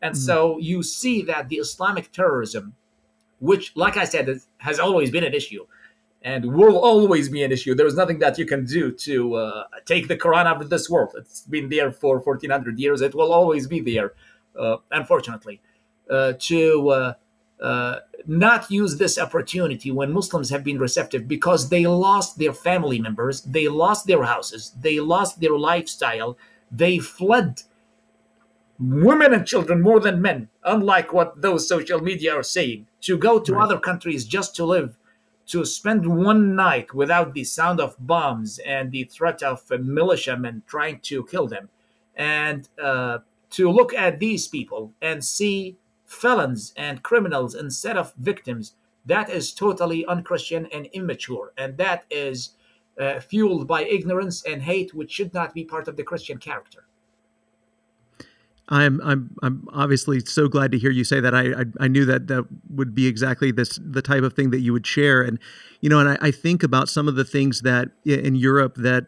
And 0.02 0.16
mm. 0.16 0.18
so 0.18 0.58
you 0.58 0.82
see 0.82 1.22
that 1.22 1.48
the 1.50 1.58
Islamic 1.58 2.12
terrorism, 2.12 2.74
which, 3.40 3.74
like 3.76 3.98
I 3.98 4.06
said, 4.06 4.40
has 4.58 4.80
always 4.80 5.12
been 5.12 5.24
an 5.24 5.36
issue, 5.36 5.68
and 6.24 6.56
will 6.56 6.80
always 6.80 7.30
be 7.30 7.44
an 7.44 7.52
issue. 7.52 7.76
There 7.76 7.86
is 7.86 7.96
nothing 7.96 8.18
that 8.18 8.40
you 8.40 8.48
can 8.48 8.66
do 8.66 8.92
to 8.92 9.36
uh, 9.36 9.64
take 9.86 10.08
the 10.08 10.18
Quran 10.18 10.48
out 10.48 10.60
of 10.60 10.72
this 10.72 10.90
world. 10.90 11.14
It's 11.16 11.42
been 11.42 11.70
there 11.70 11.92
for 11.92 12.18
1400 12.18 12.80
years. 12.80 13.02
It 13.02 13.14
will 13.14 13.32
always 13.32 13.68
be 13.68 13.80
there, 13.80 14.14
uh, 14.60 14.78
unfortunately. 14.92 15.62
Uh, 16.10 16.34
to 16.40 17.16
uh, 17.66 18.00
not 18.28 18.70
use 18.70 18.98
this 18.98 19.18
opportunity 19.18 19.90
when 19.90 20.14
Muslims 20.14 20.52
have 20.52 20.64
been 20.64 20.78
receptive 20.78 21.28
because 21.28 21.70
they 21.70 21.88
lost 21.88 22.38
their 22.38 22.54
family 22.54 23.00
members, 23.00 23.42
they 23.42 23.68
lost 23.68 24.06
their 24.06 24.24
houses, 24.24 24.72
they 24.80 25.00
lost 25.00 25.40
their 25.40 25.58
lifestyle, 25.58 26.38
they 26.72 27.00
fled 27.00 27.64
women 28.80 29.34
and 29.34 29.48
children 29.48 29.82
more 29.82 30.00
than 30.00 30.22
men, 30.22 30.48
unlike 30.64 31.12
what 31.12 31.42
those 31.42 31.68
social 31.68 32.00
media 32.00 32.36
are 32.36 32.44
saying, 32.44 32.86
to 33.02 33.18
go 33.18 33.40
to 33.40 33.54
right. 33.54 33.64
other 33.64 33.80
countries 33.80 34.26
just 34.26 34.56
to 34.56 34.64
live 34.64 34.98
to 35.48 35.66
spend 35.66 36.06
one 36.06 36.56
night 36.56 36.94
without 36.94 37.34
the 37.34 37.44
sound 37.44 37.80
of 37.80 37.96
bombs 38.00 38.60
and 38.60 38.92
the 38.92 39.06
threat 39.06 39.42
of 39.42 39.64
militiamen 39.72 40.62
trying 40.68 41.00
to 41.00 41.26
kill 41.26 41.48
them, 41.48 41.70
and 42.16 42.70
uh, 42.80 43.18
to 43.50 43.72
look 43.72 43.92
at 43.96 44.20
these 44.20 44.48
people 44.48 44.94
and 45.02 45.26
see 45.26 45.78
felons 46.16 46.74
and 46.76 47.04
criminals 47.04 47.54
instead 47.54 47.98
of 47.98 48.14
victims, 48.18 48.74
that 49.06 49.30
is 49.30 49.54
totally 49.54 50.06
unchristian 50.06 50.68
and 50.74 50.88
immature, 50.88 51.54
and 51.58 51.78
that 51.78 52.06
is 52.10 52.52
uh, 53.00 53.20
fueled 53.20 53.68
by 53.68 53.84
ignorance 53.84 54.44
and 54.46 54.64
hate, 54.64 54.94
which 54.94 55.12
should 55.12 55.34
not 55.34 55.54
be 55.54 55.64
part 55.64 55.88
of 55.88 55.98
the 55.98 56.04
Christian 56.04 56.38
character. 56.38 56.86
I'm 58.68 59.00
I'm 59.02 59.36
I'm 59.44 59.68
obviously 59.72 60.22
so 60.22 60.48
glad 60.48 60.72
to 60.72 60.80
hear 60.80 60.90
you 60.90 61.04
say 61.04 61.20
that. 61.20 61.36
I 61.36 61.62
I, 61.62 61.64
I 61.82 61.88
knew 61.88 62.06
that 62.06 62.28
that 62.28 62.46
would 62.70 62.96
be 62.96 63.06
exactly 63.06 63.52
this 63.52 63.80
the 63.84 64.02
type 64.02 64.24
of 64.24 64.34
thing 64.34 64.50
that 64.50 64.62
you 64.62 64.74
would 64.74 64.88
share, 64.88 65.22
and 65.22 65.38
you 65.82 65.90
know, 65.90 66.00
and 66.00 66.10
I, 66.10 66.18
I 66.22 66.32
think 66.32 66.64
about 66.64 66.90
some 66.90 67.08
of 67.08 67.16
the 67.16 67.26
things 67.26 67.62
that 67.62 67.90
in 68.06 68.36
Europe 68.36 68.76
that 68.78 69.08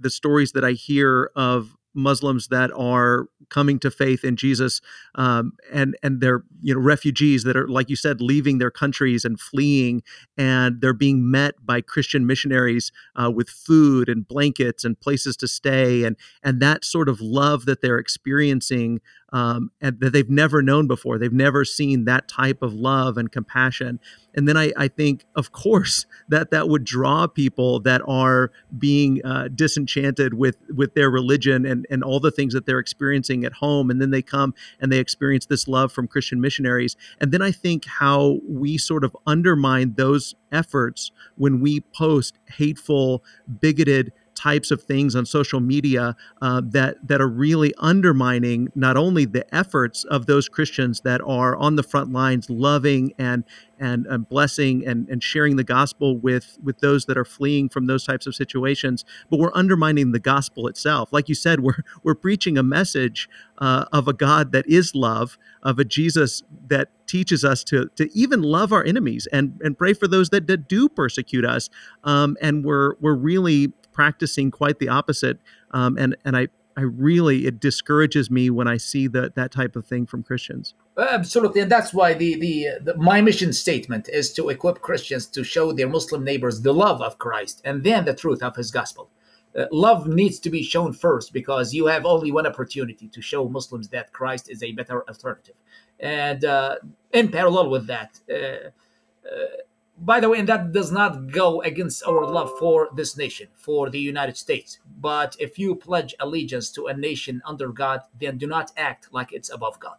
the 0.00 0.10
stories 0.10 0.52
that 0.52 0.64
I 0.64 0.72
hear 0.72 1.30
of 1.36 1.76
Muslims 1.94 2.48
that 2.48 2.70
are 2.74 3.26
coming 3.50 3.78
to 3.80 3.90
faith 3.90 4.24
in 4.24 4.36
Jesus, 4.36 4.80
um, 5.14 5.52
and 5.72 5.96
and 6.02 6.20
they're 6.20 6.44
you 6.62 6.74
know 6.74 6.80
refugees 6.80 7.44
that 7.44 7.56
are 7.56 7.68
like 7.68 7.90
you 7.90 7.96
said 7.96 8.20
leaving 8.20 8.58
their 8.58 8.70
countries 8.70 9.24
and 9.24 9.40
fleeing, 9.40 10.02
and 10.36 10.80
they're 10.80 10.92
being 10.92 11.30
met 11.30 11.54
by 11.64 11.80
Christian 11.80 12.26
missionaries 12.26 12.92
uh, 13.16 13.30
with 13.30 13.48
food 13.48 14.08
and 14.08 14.26
blankets 14.26 14.84
and 14.84 14.98
places 14.98 15.36
to 15.38 15.48
stay, 15.48 16.04
and 16.04 16.16
and 16.42 16.60
that 16.60 16.84
sort 16.84 17.08
of 17.08 17.20
love 17.20 17.66
that 17.66 17.80
they're 17.80 17.98
experiencing 17.98 19.00
um, 19.32 19.70
and 19.80 19.98
that 20.00 20.12
they've 20.12 20.30
never 20.30 20.62
known 20.62 20.86
before. 20.86 21.18
They've 21.18 21.32
never 21.32 21.64
seen 21.64 22.04
that 22.04 22.28
type 22.28 22.62
of 22.62 22.72
love 22.72 23.18
and 23.18 23.30
compassion. 23.30 23.98
And 24.34 24.48
then 24.48 24.56
I, 24.56 24.72
I 24.76 24.88
think, 24.88 25.24
of 25.34 25.52
course, 25.52 26.06
that 26.28 26.50
that 26.50 26.68
would 26.68 26.84
draw 26.84 27.26
people 27.26 27.80
that 27.80 28.02
are 28.06 28.50
being 28.76 29.24
uh, 29.24 29.48
disenchanted 29.54 30.34
with 30.34 30.56
with 30.70 30.94
their 30.94 31.10
religion 31.10 31.64
and 31.64 31.86
and 31.90 32.02
all 32.02 32.20
the 32.20 32.30
things 32.30 32.54
that 32.54 32.66
they're 32.66 32.78
experiencing 32.78 33.44
at 33.44 33.54
home. 33.54 33.90
And 33.90 34.00
then 34.00 34.10
they 34.10 34.22
come 34.22 34.54
and 34.80 34.90
they 34.90 34.98
experience 34.98 35.46
this 35.46 35.68
love 35.68 35.92
from 35.92 36.08
Christian 36.08 36.40
missionaries. 36.40 36.96
And 37.20 37.32
then 37.32 37.42
I 37.42 37.52
think 37.52 37.84
how 37.86 38.40
we 38.48 38.78
sort 38.78 39.04
of 39.04 39.16
undermine 39.26 39.94
those 39.96 40.34
efforts 40.52 41.10
when 41.36 41.60
we 41.60 41.80
post 41.80 42.38
hateful, 42.46 43.22
bigoted 43.60 44.12
types 44.34 44.70
of 44.70 44.82
things 44.82 45.14
on 45.14 45.26
social 45.26 45.60
media 45.60 46.16
uh, 46.42 46.60
that 46.64 46.96
that 47.06 47.20
are 47.20 47.28
really 47.28 47.72
undermining 47.78 48.68
not 48.74 48.96
only 48.96 49.24
the 49.24 49.52
efforts 49.54 50.04
of 50.04 50.26
those 50.26 50.48
Christians 50.48 51.00
that 51.00 51.20
are 51.22 51.56
on 51.56 51.76
the 51.76 51.82
front 51.82 52.12
lines, 52.12 52.50
loving 52.50 53.12
and 53.18 53.44
and, 53.78 54.06
and 54.06 54.28
blessing 54.28 54.86
and, 54.86 55.08
and 55.08 55.22
sharing 55.22 55.56
the 55.56 55.64
gospel 55.64 56.16
with 56.16 56.58
with 56.62 56.78
those 56.78 57.06
that 57.06 57.16
are 57.16 57.24
fleeing 57.24 57.68
from 57.68 57.86
those 57.86 58.04
types 58.04 58.26
of 58.26 58.34
situations, 58.34 59.04
but 59.30 59.38
we're 59.38 59.54
undermining 59.54 60.12
the 60.12 60.20
gospel 60.20 60.66
itself. 60.68 61.12
Like 61.12 61.28
you 61.28 61.34
said, 61.34 61.60
we're 61.64 61.82
we're 62.02 62.14
preaching 62.14 62.58
a 62.58 62.62
message 62.62 63.28
uh, 63.58 63.86
of 63.92 64.08
a 64.08 64.12
God 64.12 64.52
that 64.52 64.66
is 64.68 64.94
love, 64.94 65.38
of 65.62 65.78
a 65.78 65.84
Jesus 65.84 66.42
that 66.68 66.88
teaches 67.06 67.44
us 67.44 67.64
to 67.64 67.90
to 67.96 68.10
even 68.16 68.42
love 68.42 68.72
our 68.72 68.84
enemies 68.84 69.28
and 69.32 69.60
and 69.62 69.76
pray 69.78 69.92
for 69.92 70.08
those 70.08 70.30
that, 70.30 70.46
that 70.46 70.68
do 70.68 70.88
persecute 70.88 71.44
us. 71.44 71.70
Um, 72.04 72.36
and 72.40 72.64
we're 72.64 72.94
we're 73.00 73.14
really 73.14 73.72
practicing 73.94 74.50
quite 74.50 74.78
the 74.78 74.88
opposite. 74.88 75.38
Um, 75.70 75.96
and 75.96 76.16
and 76.24 76.36
I 76.36 76.48
I 76.76 76.82
really 76.82 77.46
it 77.46 77.60
discourages 77.60 78.30
me 78.30 78.50
when 78.50 78.68
I 78.68 78.76
see 78.76 79.06
that 79.08 79.34
that 79.36 79.52
type 79.52 79.76
of 79.76 79.86
thing 79.86 80.06
from 80.06 80.22
Christians. 80.22 80.74
Absolutely, 80.98 81.60
and 81.60 81.70
that's 81.70 81.94
why 81.94 82.14
the, 82.14 82.38
the, 82.38 82.68
the 82.80 82.96
my 82.96 83.20
mission 83.20 83.52
statement 83.52 84.08
is 84.08 84.32
to 84.34 84.48
equip 84.48 84.80
Christians 84.80 85.26
to 85.28 85.44
show 85.44 85.72
their 85.72 85.88
Muslim 85.88 86.24
neighbors 86.24 86.60
the 86.60 86.74
love 86.74 87.00
of 87.00 87.18
Christ 87.18 87.62
and 87.64 87.82
then 87.82 88.04
the 88.04 88.14
truth 88.14 88.42
of 88.42 88.56
His 88.56 88.70
gospel. 88.70 89.10
Uh, 89.56 89.66
love 89.70 90.08
needs 90.08 90.40
to 90.40 90.50
be 90.50 90.64
shown 90.64 90.92
first 90.92 91.32
because 91.32 91.72
you 91.72 91.86
have 91.86 92.04
only 92.04 92.32
one 92.32 92.46
opportunity 92.46 93.06
to 93.08 93.22
show 93.22 93.48
Muslims 93.48 93.88
that 93.88 94.12
Christ 94.12 94.50
is 94.50 94.62
a 94.64 94.72
better 94.72 95.04
alternative. 95.08 95.54
And 96.00 96.44
uh, 96.44 96.76
in 97.12 97.28
parallel 97.30 97.70
with 97.70 97.86
that, 97.86 98.18
uh, 98.28 98.34
uh 98.34 99.62
by 99.98 100.20
the 100.20 100.28
way, 100.28 100.38
and 100.38 100.48
that 100.48 100.72
does 100.72 100.90
not 100.90 101.30
go 101.30 101.62
against 101.62 102.04
our 102.04 102.26
love 102.26 102.50
for 102.58 102.88
this 102.94 103.16
nation, 103.16 103.48
for 103.54 103.90
the 103.90 104.00
United 104.00 104.36
States. 104.36 104.78
But 105.00 105.36
if 105.38 105.58
you 105.58 105.76
pledge 105.76 106.14
allegiance 106.20 106.70
to 106.72 106.86
a 106.86 106.94
nation 106.94 107.42
under 107.46 107.68
God, 107.68 108.00
then 108.18 108.38
do 108.38 108.46
not 108.46 108.72
act 108.76 109.08
like 109.12 109.32
it's 109.32 109.50
above 109.50 109.78
God. 109.78 109.98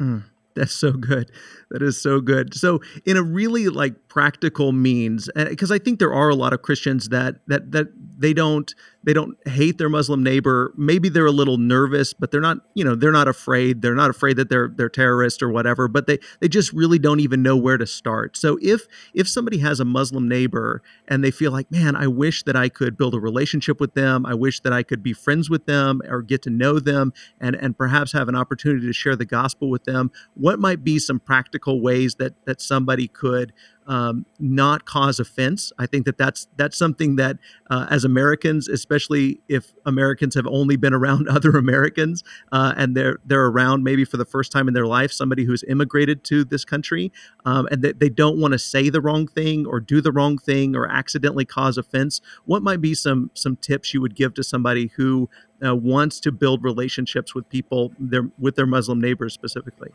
Mm. 0.00 0.24
That's 0.56 0.72
so 0.72 0.92
good. 0.92 1.30
That 1.70 1.82
is 1.82 2.00
so 2.00 2.20
good. 2.20 2.54
So, 2.54 2.80
in 3.04 3.16
a 3.16 3.22
really 3.22 3.68
like 3.68 4.08
practical 4.08 4.72
means, 4.72 5.28
eh, 5.36 5.44
because 5.44 5.70
I 5.70 5.78
think 5.78 5.98
there 5.98 6.14
are 6.14 6.30
a 6.30 6.34
lot 6.34 6.52
of 6.54 6.62
Christians 6.62 7.10
that 7.10 7.36
that 7.48 7.72
that 7.72 7.88
they 8.18 8.32
don't 8.32 8.74
they 9.04 9.12
don't 9.12 9.36
hate 9.46 9.76
their 9.76 9.88
Muslim 9.88 10.22
neighbor. 10.22 10.72
Maybe 10.76 11.08
they're 11.08 11.26
a 11.26 11.32
little 11.32 11.58
nervous, 11.58 12.14
but 12.14 12.30
they're 12.30 12.40
not. 12.40 12.58
You 12.74 12.84
know, 12.84 12.94
they're 12.94 13.12
not 13.12 13.28
afraid. 13.28 13.82
They're 13.82 13.94
not 13.94 14.10
afraid 14.10 14.36
that 14.38 14.48
they're 14.48 14.68
they're 14.74 14.88
terrorists 14.88 15.42
or 15.42 15.50
whatever. 15.50 15.88
But 15.88 16.06
they 16.06 16.18
they 16.40 16.48
just 16.48 16.72
really 16.72 16.98
don't 16.98 17.20
even 17.20 17.42
know 17.42 17.56
where 17.56 17.76
to 17.76 17.86
start. 17.86 18.36
So 18.36 18.58
if 18.62 18.86
if 19.12 19.28
somebody 19.28 19.58
has 19.58 19.78
a 19.78 19.84
Muslim 19.84 20.28
neighbor 20.28 20.82
and 21.08 21.22
they 21.22 21.30
feel 21.30 21.52
like, 21.52 21.70
man, 21.70 21.94
I 21.94 22.06
wish 22.06 22.44
that 22.44 22.56
I 22.56 22.68
could 22.70 22.96
build 22.96 23.14
a 23.14 23.20
relationship 23.20 23.80
with 23.80 23.94
them. 23.94 24.24
I 24.24 24.34
wish 24.34 24.60
that 24.60 24.72
I 24.72 24.82
could 24.82 25.02
be 25.02 25.12
friends 25.12 25.50
with 25.50 25.66
them 25.66 26.00
or 26.08 26.22
get 26.22 26.42
to 26.42 26.50
know 26.50 26.78
them 26.78 27.12
and 27.40 27.54
and 27.54 27.76
perhaps 27.76 28.12
have 28.12 28.28
an 28.28 28.34
opportunity 28.34 28.86
to 28.86 28.92
share 28.94 29.16
the 29.16 29.26
gospel 29.26 29.68
with 29.68 29.84
them 29.84 30.10
what 30.46 30.60
might 30.60 30.84
be 30.84 30.96
some 31.00 31.18
practical 31.18 31.80
ways 31.80 32.14
that 32.20 32.32
that 32.44 32.60
somebody 32.60 33.08
could 33.08 33.52
um, 33.88 34.26
not 34.38 34.84
cause 34.84 35.18
offense. 35.18 35.72
I 35.76 35.86
think 35.86 36.06
that 36.06 36.18
that's 36.18 36.46
that's 36.56 36.78
something 36.78 37.16
that 37.16 37.38
uh, 37.68 37.86
as 37.90 38.04
Americans, 38.04 38.68
especially 38.68 39.40
if 39.48 39.74
Americans 39.84 40.36
have 40.36 40.46
only 40.46 40.76
been 40.76 40.94
around 40.94 41.28
other 41.36 41.50
Americans 41.50 42.22
uh, 42.52 42.74
and 42.76 42.96
they're 42.96 43.18
they're 43.24 43.46
around 43.46 43.82
maybe 43.82 44.04
for 44.04 44.18
the 44.18 44.24
first 44.24 44.52
time 44.52 44.68
in 44.68 44.74
their 44.74 44.86
life 44.86 45.10
somebody 45.10 45.42
who's 45.42 45.64
immigrated 45.64 46.22
to 46.24 46.44
this 46.44 46.64
country 46.64 47.10
um, 47.44 47.66
and 47.72 47.82
that 47.82 47.98
they 47.98 48.08
don't 48.08 48.38
want 48.40 48.52
to 48.52 48.58
say 48.58 48.88
the 48.88 49.00
wrong 49.00 49.26
thing 49.26 49.66
or 49.66 49.80
do 49.80 50.00
the 50.00 50.12
wrong 50.12 50.38
thing 50.38 50.76
or 50.76 50.86
accidentally 50.86 51.44
cause 51.44 51.76
offense. 51.76 52.20
What 52.44 52.62
might 52.62 52.80
be 52.80 52.94
some 52.94 53.32
some 53.34 53.56
tips 53.56 53.92
you 53.92 54.00
would 54.00 54.14
give 54.14 54.34
to 54.34 54.44
somebody 54.44 54.92
who 54.94 55.28
uh, 55.64 55.74
wants 55.74 56.20
to 56.20 56.30
build 56.30 56.62
relationships 56.62 57.34
with 57.34 57.48
people 57.48 57.92
their, 57.98 58.30
with 58.38 58.54
their 58.54 58.66
Muslim 58.66 59.00
neighbors 59.00 59.34
specifically? 59.34 59.90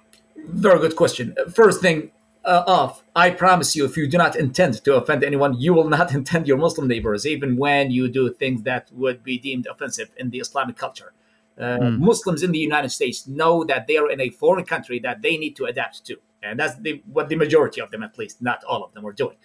Very 0.46 0.80
good 0.80 0.96
question. 0.96 1.36
First 1.54 1.82
thing, 1.82 2.12
uh, 2.44 2.64
off, 2.66 3.04
I 3.16 3.30
promise 3.30 3.76
you, 3.76 3.86
if 3.86 3.96
you 3.96 4.08
do 4.08 4.18
not 4.18 4.36
intend 4.36 4.84
to 4.84 4.96
offend 4.96 5.24
anyone, 5.24 5.60
you 5.60 5.74
will 5.74 5.90
not 5.90 6.14
intend 6.20 6.48
your 6.48 6.58
Muslim 6.58 6.88
neighbors, 6.88 7.26
even 7.26 7.58
when 7.58 7.92
you 7.92 8.08
do 8.08 8.32
things 8.34 8.64
that 8.64 8.90
would 8.94 9.24
be 9.24 9.38
deemed 9.38 9.68
offensive 9.68 10.10
in 10.18 10.30
the 10.32 10.40
Islamic 10.40 10.76
culture. 10.76 11.14
Uh, 11.58 11.78
mm. 11.78 12.00
Muslims 12.00 12.42
in 12.42 12.52
the 12.52 12.60
United 12.60 12.90
States 12.90 13.28
know 13.28 13.64
that 13.66 13.86
they 13.86 13.98
are 13.98 14.10
in 14.10 14.20
a 14.20 14.30
foreign 14.30 14.66
country 14.66 15.00
that 15.00 15.22
they 15.22 15.38
need 15.38 15.56
to 15.58 15.66
adapt 15.66 16.06
to, 16.06 16.18
and 16.42 16.60
that's 16.60 16.76
the, 16.80 17.02
what 17.12 17.30
the 17.30 17.36
majority 17.36 17.82
of 17.82 17.92
them, 17.92 18.02
at 18.02 18.18
least, 18.18 18.42
not 18.42 18.64
all 18.64 18.84
of 18.84 18.94
them, 18.94 19.06
are 19.06 19.12
doing. 19.12 19.36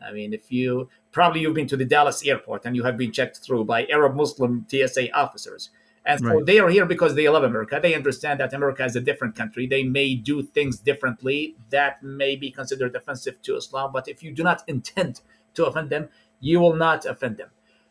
I 0.00 0.12
mean, 0.12 0.32
if 0.32 0.50
you 0.50 0.88
probably 1.12 1.40
you've 1.40 1.54
been 1.54 1.66
to 1.66 1.76
the 1.76 1.84
Dallas 1.84 2.24
airport 2.24 2.64
and 2.64 2.76
you 2.76 2.84
have 2.84 2.96
been 2.96 3.12
checked 3.12 3.38
through 3.38 3.64
by 3.64 3.86
Arab 3.86 4.14
Muslim 4.14 4.64
TSA 4.70 5.12
officers, 5.12 5.70
and 6.08 6.20
so 6.20 6.26
right. 6.26 6.46
they 6.46 6.58
are 6.58 6.70
here 6.70 6.86
because 6.86 7.14
they 7.14 7.28
love 7.28 7.44
America. 7.44 7.78
They 7.80 7.94
understand 7.94 8.40
that 8.40 8.54
America 8.54 8.82
is 8.82 8.96
a 8.96 9.00
different 9.00 9.36
country. 9.36 9.66
They 9.66 9.82
may 9.82 10.14
do 10.14 10.42
things 10.42 10.78
differently 10.78 11.54
that 11.68 12.02
may 12.02 12.34
be 12.34 12.50
considered 12.50 12.96
offensive 12.96 13.42
to 13.42 13.56
Islam. 13.56 13.92
But 13.92 14.08
if 14.08 14.22
you 14.22 14.32
do 14.32 14.42
not 14.42 14.62
intend 14.66 15.20
to 15.52 15.66
offend 15.66 15.90
them, 15.90 16.08
you 16.40 16.60
will 16.60 16.74
not 16.74 17.04
offend 17.04 17.36
them. 17.36 17.50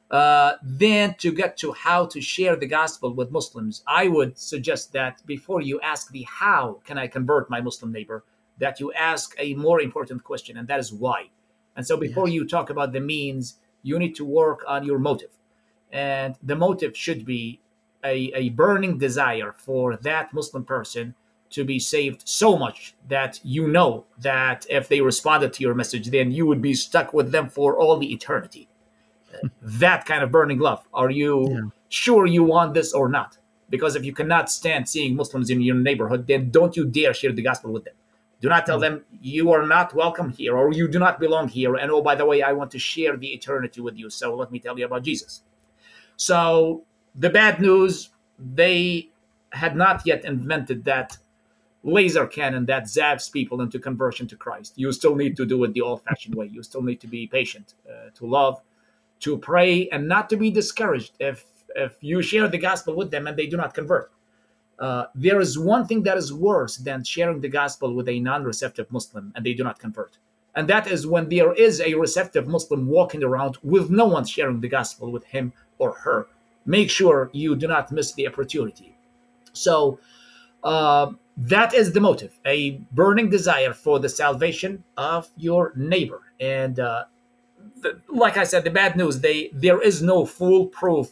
Uh, 0.09 0.53
then 0.63 1.13
to 1.19 1.31
get 1.31 1.57
to 1.57 1.73
how 1.73 2.07
to 2.07 2.19
share 2.19 2.55
the 2.55 2.65
gospel 2.65 3.13
with 3.13 3.29
Muslims, 3.29 3.83
I 3.85 4.07
would 4.07 4.35
suggest 4.39 4.93
that 4.93 5.23
before 5.27 5.61
you 5.61 5.79
ask 5.81 6.09
the 6.09 6.23
how 6.23 6.81
can 6.85 6.97
I 6.97 7.05
convert 7.05 7.51
my 7.51 7.61
Muslim 7.61 7.91
neighbor, 7.91 8.23
that 8.57 8.79
you 8.79 8.91
ask 8.93 9.35
a 9.37 9.53
more 9.53 9.79
important 9.79 10.23
question, 10.23 10.57
and 10.57 10.67
that 10.69 10.79
is 10.79 10.91
why. 10.91 11.29
And 11.75 11.85
so 11.85 11.97
before 11.97 12.27
yes. 12.27 12.33
you 12.33 12.47
talk 12.47 12.71
about 12.71 12.93
the 12.93 12.99
means, 12.99 13.57
you 13.83 13.99
need 13.99 14.15
to 14.15 14.25
work 14.25 14.63
on 14.67 14.83
your 14.83 14.97
motive. 14.97 15.37
And 15.91 16.35
the 16.41 16.55
motive 16.55 16.97
should 16.97 17.23
be 17.23 17.61
a, 18.03 18.31
a 18.35 18.49
burning 18.49 18.97
desire 18.97 19.53
for 19.57 19.97
that 19.97 20.33
Muslim 20.33 20.63
person 20.63 21.15
to 21.49 21.63
be 21.63 21.79
saved 21.79 22.27
so 22.27 22.57
much 22.57 22.95
that 23.07 23.39
you 23.43 23.67
know 23.67 24.05
that 24.19 24.65
if 24.69 24.87
they 24.89 25.01
responded 25.01 25.53
to 25.53 25.63
your 25.63 25.73
message, 25.73 26.09
then 26.09 26.31
you 26.31 26.45
would 26.45 26.61
be 26.61 26.73
stuck 26.73 27.13
with 27.13 27.31
them 27.31 27.49
for 27.49 27.77
all 27.77 27.97
the 27.97 28.11
eternity 28.11 28.67
that 29.61 30.05
kind 30.05 30.23
of 30.23 30.31
burning 30.31 30.59
love. 30.59 30.87
Are 30.93 31.09
you 31.09 31.49
yeah. 31.49 31.61
sure 31.89 32.25
you 32.25 32.43
want 32.43 32.73
this 32.73 32.93
or 32.93 33.09
not? 33.09 33.37
Because 33.69 33.95
if 33.95 34.05
you 34.05 34.13
cannot 34.13 34.49
stand 34.49 34.87
seeing 34.87 35.15
Muslims 35.15 35.49
in 35.49 35.61
your 35.61 35.75
neighborhood, 35.75 36.27
then 36.27 36.49
don't 36.51 36.75
you 36.75 36.85
dare 36.85 37.13
share 37.13 37.33
the 37.33 37.41
gospel 37.41 37.71
with 37.71 37.83
them. 37.83 37.93
Do 38.39 38.49
not 38.49 38.65
tell 38.65 38.79
them 38.79 39.03
you 39.19 39.51
are 39.51 39.65
not 39.65 39.93
welcome 39.93 40.29
here 40.29 40.55
or 40.55 40.71
you 40.71 40.87
do 40.87 40.99
not 40.99 41.19
belong 41.19 41.47
here. 41.47 41.75
And 41.75 41.91
oh, 41.91 42.01
by 42.01 42.15
the 42.15 42.25
way, 42.25 42.43
I 42.43 42.53
want 42.53 42.71
to 42.71 42.79
share 42.79 43.17
the 43.17 43.33
eternity 43.33 43.81
with 43.81 43.97
you. 43.97 44.09
So 44.09 44.35
let 44.35 44.51
me 44.51 44.59
tell 44.59 44.77
you 44.77 44.85
about 44.85 45.03
Jesus. 45.03 45.41
So 46.17 46.83
the 47.17 47.29
bad 47.29 47.59
news, 47.59 48.09
they 48.39 49.09
had 49.51 49.75
not 49.75 50.05
yet 50.05 50.23
invented 50.23 50.83
that 50.85 51.17
laser 51.83 52.27
cannon 52.27 52.65
that 52.65 52.83
zaps 52.83 53.31
people 53.31 53.61
into 53.61 53.79
conversion 53.79 54.27
to 54.27 54.35
Christ. 54.35 54.73
You 54.75 54.91
still 54.91 55.15
need 55.15 55.37
to 55.37 55.45
do 55.45 55.63
it 55.63 55.73
the 55.73 55.81
old 55.81 56.03
fashioned 56.03 56.35
way. 56.35 56.47
You 56.47 56.61
still 56.63 56.81
need 56.83 56.99
to 57.01 57.07
be 57.07 57.27
patient, 57.27 57.75
uh, 57.89 58.09
to 58.15 58.25
love, 58.25 58.61
to 59.21 59.37
pray 59.37 59.87
and 59.89 60.07
not 60.07 60.29
to 60.29 60.37
be 60.37 60.51
discouraged 60.51 61.13
if 61.19 61.45
if 61.75 61.95
you 62.01 62.21
share 62.21 62.47
the 62.47 62.57
gospel 62.57 62.95
with 62.95 63.11
them 63.11 63.27
and 63.27 63.37
they 63.37 63.47
do 63.47 63.57
not 63.57 63.73
convert. 63.73 64.11
Uh, 64.79 65.05
there 65.15 65.39
is 65.39 65.59
one 65.59 65.85
thing 65.85 66.03
that 66.03 66.17
is 66.17 66.31
worse 66.33 66.77
than 66.77 67.03
sharing 67.03 67.41
the 67.41 67.49
gospel 67.49 67.93
with 67.93 68.07
a 68.07 68.19
non-receptive 68.19 68.91
Muslim 68.91 69.31
and 69.35 69.45
they 69.45 69.53
do 69.53 69.63
not 69.63 69.79
convert, 69.79 70.17
and 70.55 70.67
that 70.67 70.87
is 70.87 71.07
when 71.07 71.29
there 71.29 71.53
is 71.53 71.81
a 71.81 71.93
receptive 71.95 72.47
Muslim 72.47 72.87
walking 72.87 73.23
around 73.23 73.57
with 73.63 73.89
no 73.89 74.05
one 74.05 74.25
sharing 74.25 74.61
the 74.61 74.67
gospel 74.67 75.11
with 75.11 75.25
him 75.25 75.51
or 75.79 75.93
her. 75.93 76.27
Make 76.67 76.91
sure 76.91 77.31
you 77.33 77.55
do 77.55 77.67
not 77.67 77.91
miss 77.91 78.13
the 78.13 78.27
opportunity. 78.27 78.95
So. 79.53 79.99
Uh, 80.63 81.11
that 81.37 81.71
is 81.71 81.93
the 81.93 82.01
motive 82.01 82.39
a 82.47 82.81
burning 82.91 83.29
desire 83.29 83.71
for 83.71 83.99
the 83.99 84.09
salvation 84.09 84.83
of 84.97 85.29
your 85.37 85.71
neighbor 85.75 86.23
and 86.39 86.79
uh, 86.79 87.03
the, 87.81 88.01
like 88.09 88.37
I 88.37 88.43
said, 88.43 88.63
the 88.63 88.71
bad 88.71 88.95
news 88.95 89.19
they 89.19 89.49
there 89.53 89.81
is 89.81 90.01
no 90.01 90.25
foolproof 90.25 91.11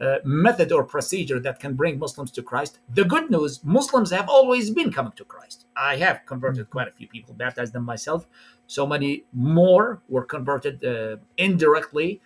uh, 0.00 0.16
method 0.24 0.72
or 0.72 0.84
procedure 0.84 1.38
that 1.40 1.60
can 1.60 1.74
bring 1.74 1.98
Muslims 1.98 2.32
to 2.32 2.42
Christ. 2.42 2.80
The 2.92 3.04
good 3.04 3.30
news, 3.30 3.60
Muslims 3.62 4.10
have 4.10 4.28
always 4.28 4.70
been 4.70 4.90
coming 4.90 5.12
to 5.12 5.24
Christ. 5.24 5.66
I 5.76 5.96
have 5.96 6.22
converted 6.26 6.70
quite 6.70 6.88
a 6.88 6.90
few 6.90 7.06
people, 7.06 7.34
baptized 7.34 7.72
them 7.72 7.84
myself. 7.84 8.26
So 8.66 8.86
many 8.86 9.24
more 9.32 10.02
were 10.08 10.24
converted 10.24 10.84
uh, 10.84 11.18
indirectly 11.36 12.20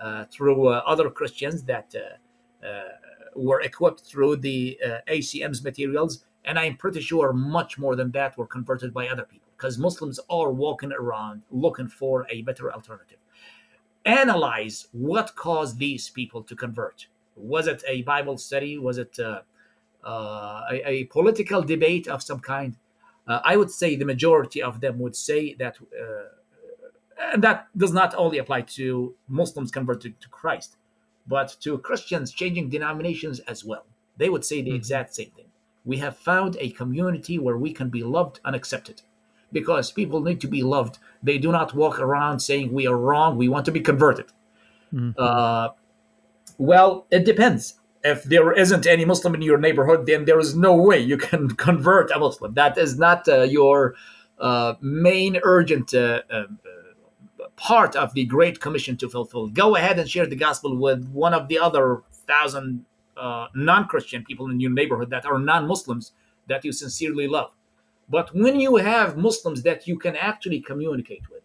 uh, 0.00 0.26
through 0.30 0.68
uh, 0.68 0.82
other 0.84 1.08
Christians 1.08 1.62
that 1.64 1.94
uh, 1.94 2.16
were 3.34 3.60
equipped 3.60 4.00
through 4.00 4.36
the 4.36 4.78
ACM's 5.08 5.62
materials. 5.62 6.24
And 6.44 6.58
I'm 6.58 6.76
pretty 6.76 7.00
sure 7.00 7.32
much 7.32 7.78
more 7.78 7.94
than 7.94 8.10
that 8.12 8.36
were 8.36 8.46
converted 8.46 8.92
by 8.92 9.08
other 9.08 9.22
people 9.22 9.52
because 9.56 9.78
Muslims 9.78 10.18
are 10.28 10.50
walking 10.50 10.92
around 10.92 11.42
looking 11.50 11.86
for 11.86 12.26
a 12.30 12.42
better 12.42 12.72
alternative 12.72 13.18
analyze 14.04 14.88
what 14.92 15.34
caused 15.36 15.78
these 15.78 16.10
people 16.10 16.42
to 16.42 16.56
convert. 16.56 17.06
Was 17.36 17.66
it 17.66 17.82
a 17.86 18.02
Bible 18.02 18.38
study? 18.38 18.78
Was 18.78 18.98
it 18.98 19.18
uh, 19.18 19.40
uh, 20.04 20.62
a, 20.70 20.88
a, 20.88 21.04
political 21.04 21.62
debate 21.62 22.08
of 22.08 22.22
some 22.22 22.40
kind? 22.40 22.76
Uh, 23.26 23.40
I 23.44 23.56
would 23.56 23.70
say 23.70 23.96
the 23.96 24.04
majority 24.04 24.62
of 24.62 24.80
them 24.80 24.98
would 24.98 25.14
say 25.14 25.54
that, 25.54 25.78
uh, 25.80 27.32
and 27.32 27.42
that 27.42 27.68
does 27.76 27.92
not 27.92 28.14
only 28.16 28.38
apply 28.38 28.62
to 28.62 29.14
Muslims 29.28 29.70
converted 29.70 30.20
to 30.20 30.28
Christ, 30.28 30.76
but 31.26 31.56
to 31.60 31.78
Christians 31.78 32.32
changing 32.32 32.68
denominations 32.68 33.40
as 33.40 33.64
well. 33.64 33.86
They 34.16 34.28
would 34.28 34.44
say 34.44 34.60
the 34.60 34.70
mm-hmm. 34.70 34.76
exact 34.76 35.14
same 35.14 35.30
thing. 35.30 35.46
We 35.84 35.98
have 35.98 36.16
found 36.16 36.56
a 36.60 36.70
community 36.70 37.38
where 37.38 37.56
we 37.56 37.72
can 37.72 37.88
be 37.88 38.02
loved 38.02 38.40
and 38.44 38.54
accepted 38.54 39.02
because 39.50 39.92
people 39.92 40.20
need 40.20 40.40
to 40.40 40.48
be 40.48 40.62
loved. 40.62 40.98
They 41.22 41.38
do 41.38 41.52
not 41.52 41.74
walk 41.74 42.00
around 42.00 42.40
saying 42.40 42.72
we 42.72 42.86
are 42.86 42.96
wrong. 42.96 43.36
We 43.36 43.48
want 43.48 43.64
to 43.66 43.72
be 43.72 43.80
converted. 43.80 44.26
Mm-hmm. 44.92 45.10
Uh, 45.18 45.70
well, 46.58 47.06
it 47.10 47.24
depends. 47.24 47.74
If 48.04 48.24
there 48.24 48.52
isn't 48.52 48.86
any 48.86 49.04
Muslim 49.04 49.34
in 49.34 49.42
your 49.42 49.58
neighborhood, 49.58 50.06
then 50.06 50.24
there 50.24 50.40
is 50.40 50.56
no 50.56 50.74
way 50.74 50.98
you 50.98 51.16
can 51.16 51.48
convert 51.56 52.10
a 52.10 52.18
Muslim. 52.18 52.54
That 52.54 52.78
is 52.78 52.98
not 52.98 53.28
uh, 53.28 53.42
your 53.42 53.94
uh, 54.38 54.74
main 54.80 55.38
urgent 55.42 55.94
uh, 55.94 56.22
uh, 56.30 56.44
part 57.56 57.96
of 57.96 58.14
the 58.14 58.24
Great 58.24 58.60
Commission 58.60 58.96
to 58.98 59.08
fulfill. 59.08 59.48
Go 59.48 59.76
ahead 59.76 59.98
and 59.98 60.08
share 60.08 60.26
the 60.26 60.36
gospel 60.36 60.76
with 60.76 61.08
one 61.10 61.34
of 61.34 61.48
the 61.48 61.58
other 61.58 62.02
thousand 62.26 62.84
uh, 63.16 63.46
non 63.54 63.86
Christian 63.86 64.24
people 64.24 64.50
in 64.50 64.60
your 64.60 64.70
neighborhood 64.70 65.10
that 65.10 65.26
are 65.26 65.38
non 65.38 65.66
Muslims 65.66 66.12
that 66.48 66.64
you 66.64 66.72
sincerely 66.72 67.28
love. 67.28 67.52
But 68.08 68.34
when 68.34 68.60
you 68.60 68.76
have 68.76 69.16
Muslims 69.16 69.62
that 69.62 69.86
you 69.86 69.98
can 69.98 70.16
actually 70.16 70.60
communicate 70.60 71.22
with, 71.30 71.42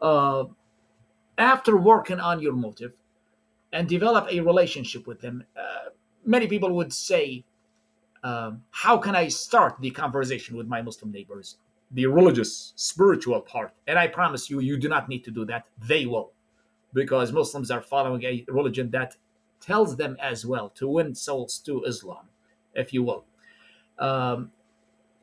uh, 0.00 0.44
after 1.36 1.76
working 1.76 2.20
on 2.20 2.40
your 2.40 2.52
motive 2.52 2.94
and 3.72 3.88
develop 3.88 4.28
a 4.30 4.40
relationship 4.40 5.06
with 5.06 5.20
them, 5.20 5.44
uh, 5.56 5.90
many 6.24 6.46
people 6.46 6.72
would 6.74 6.92
say, 6.92 7.44
um, 8.22 8.62
How 8.70 8.98
can 8.98 9.14
I 9.14 9.28
start 9.28 9.76
the 9.80 9.90
conversation 9.90 10.56
with 10.56 10.66
my 10.66 10.80
Muslim 10.82 11.12
neighbors? 11.12 11.56
The 11.94 12.06
religious, 12.06 12.72
spiritual 12.76 13.40
part. 13.40 13.72
And 13.86 13.98
I 13.98 14.08
promise 14.08 14.50
you, 14.50 14.60
you 14.60 14.76
do 14.76 14.88
not 14.88 15.08
need 15.08 15.24
to 15.24 15.30
do 15.30 15.44
that. 15.46 15.66
They 15.78 16.06
will. 16.06 16.32
Because 16.92 17.32
Muslims 17.32 17.70
are 17.70 17.80
following 17.80 18.22
a 18.24 18.44
religion 18.48 18.90
that 18.90 19.16
tells 19.60 19.96
them 19.96 20.16
as 20.20 20.44
well 20.44 20.68
to 20.70 20.86
win 20.86 21.14
souls 21.14 21.58
to 21.60 21.82
Islam, 21.84 22.28
if 22.74 22.92
you 22.92 23.02
will. 23.02 23.24
Um, 23.98 24.50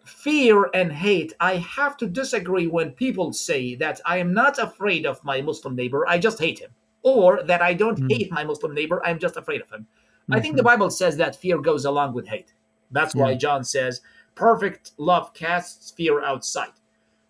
fear 0.03 0.69
and 0.73 0.91
hate, 0.91 1.34
I 1.39 1.57
have 1.57 1.97
to 1.97 2.07
disagree 2.07 2.67
when 2.67 2.91
people 2.91 3.34
say 3.34 3.75
that 3.75 4.01
I 4.05 4.17
am 4.17 4.34
not 4.34 4.57
afraid 4.57 5.05
of 5.05 5.23
my 5.23 5.41
Muslim 5.41 5.75
neighbor, 5.75 6.07
I 6.07 6.17
just 6.17 6.39
hate 6.39 6.60
him. 6.60 6.71
Or 7.03 7.43
that 7.43 7.62
I 7.62 7.73
don't 7.73 7.97
mm-hmm. 7.97 8.10
hate 8.10 8.31
my 8.31 8.43
Muslim 8.43 8.73
neighbor, 8.73 9.01
I'm 9.05 9.19
just 9.19 9.38
afraid 9.38 9.62
of 9.62 9.69
him. 9.69 9.81
Mm-hmm. 9.81 10.34
I 10.34 10.39
think 10.39 10.55
the 10.55 10.62
mm-hmm. 10.62 10.67
Bible 10.67 10.89
says 10.89 11.17
that 11.17 11.36
fear 11.36 11.57
goes 11.60 11.86
along 11.86 12.13
with 12.13 12.27
hate. 12.27 12.53
That's 12.91 13.15
yeah. 13.15 13.21
why 13.21 13.36
John 13.36 13.63
says, 13.63 14.01
perfect 14.41 14.93
love 14.97 15.36
casts 15.36 15.91
fear 15.91 16.23
outside. 16.23 16.73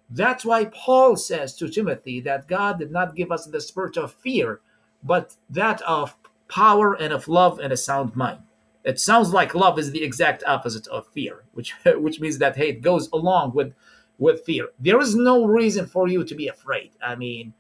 That's 0.10 0.45
why 0.45 0.63
Paul 0.63 1.17
says 1.17 1.54
to 1.58 1.67
Timothy 1.67 2.21
that 2.21 2.47
God 2.47 2.80
did 2.80 2.89
not 2.89 3.17
give 3.17 3.34
us 3.34 3.45
the 3.45 3.60
spirit 3.60 3.97
of 3.97 4.13
fear, 4.13 4.62
but 5.04 5.36
that 5.50 5.82
of 5.82 6.15
power 6.47 6.93
and 6.93 7.12
of 7.12 7.28
love 7.28 7.60
and 7.60 7.74
a 7.74 7.76
sound 7.76 8.15
mind. 8.15 8.39
It 8.86 8.97
sounds 8.97 9.34
like 9.34 9.54
love 9.54 9.78
is 9.78 9.91
the 9.91 10.04
exact 10.04 10.45
opposite 10.47 10.88
of 10.88 11.06
fear, 11.08 11.43
which 11.54 11.74
which 12.06 12.21
means 12.21 12.38
that 12.38 12.56
hate 12.56 12.82
goes 12.82 13.10
along 13.12 13.56
with 13.56 13.74
with 14.17 14.45
fear. 14.45 14.69
There 14.80 15.02
is 15.02 15.13
no 15.13 15.45
reason 15.45 15.88
for 15.88 16.08
you 16.08 16.24
to 16.24 16.34
be 16.34 16.47
afraid. 16.47 16.91
I 17.04 17.15
mean, 17.15 17.54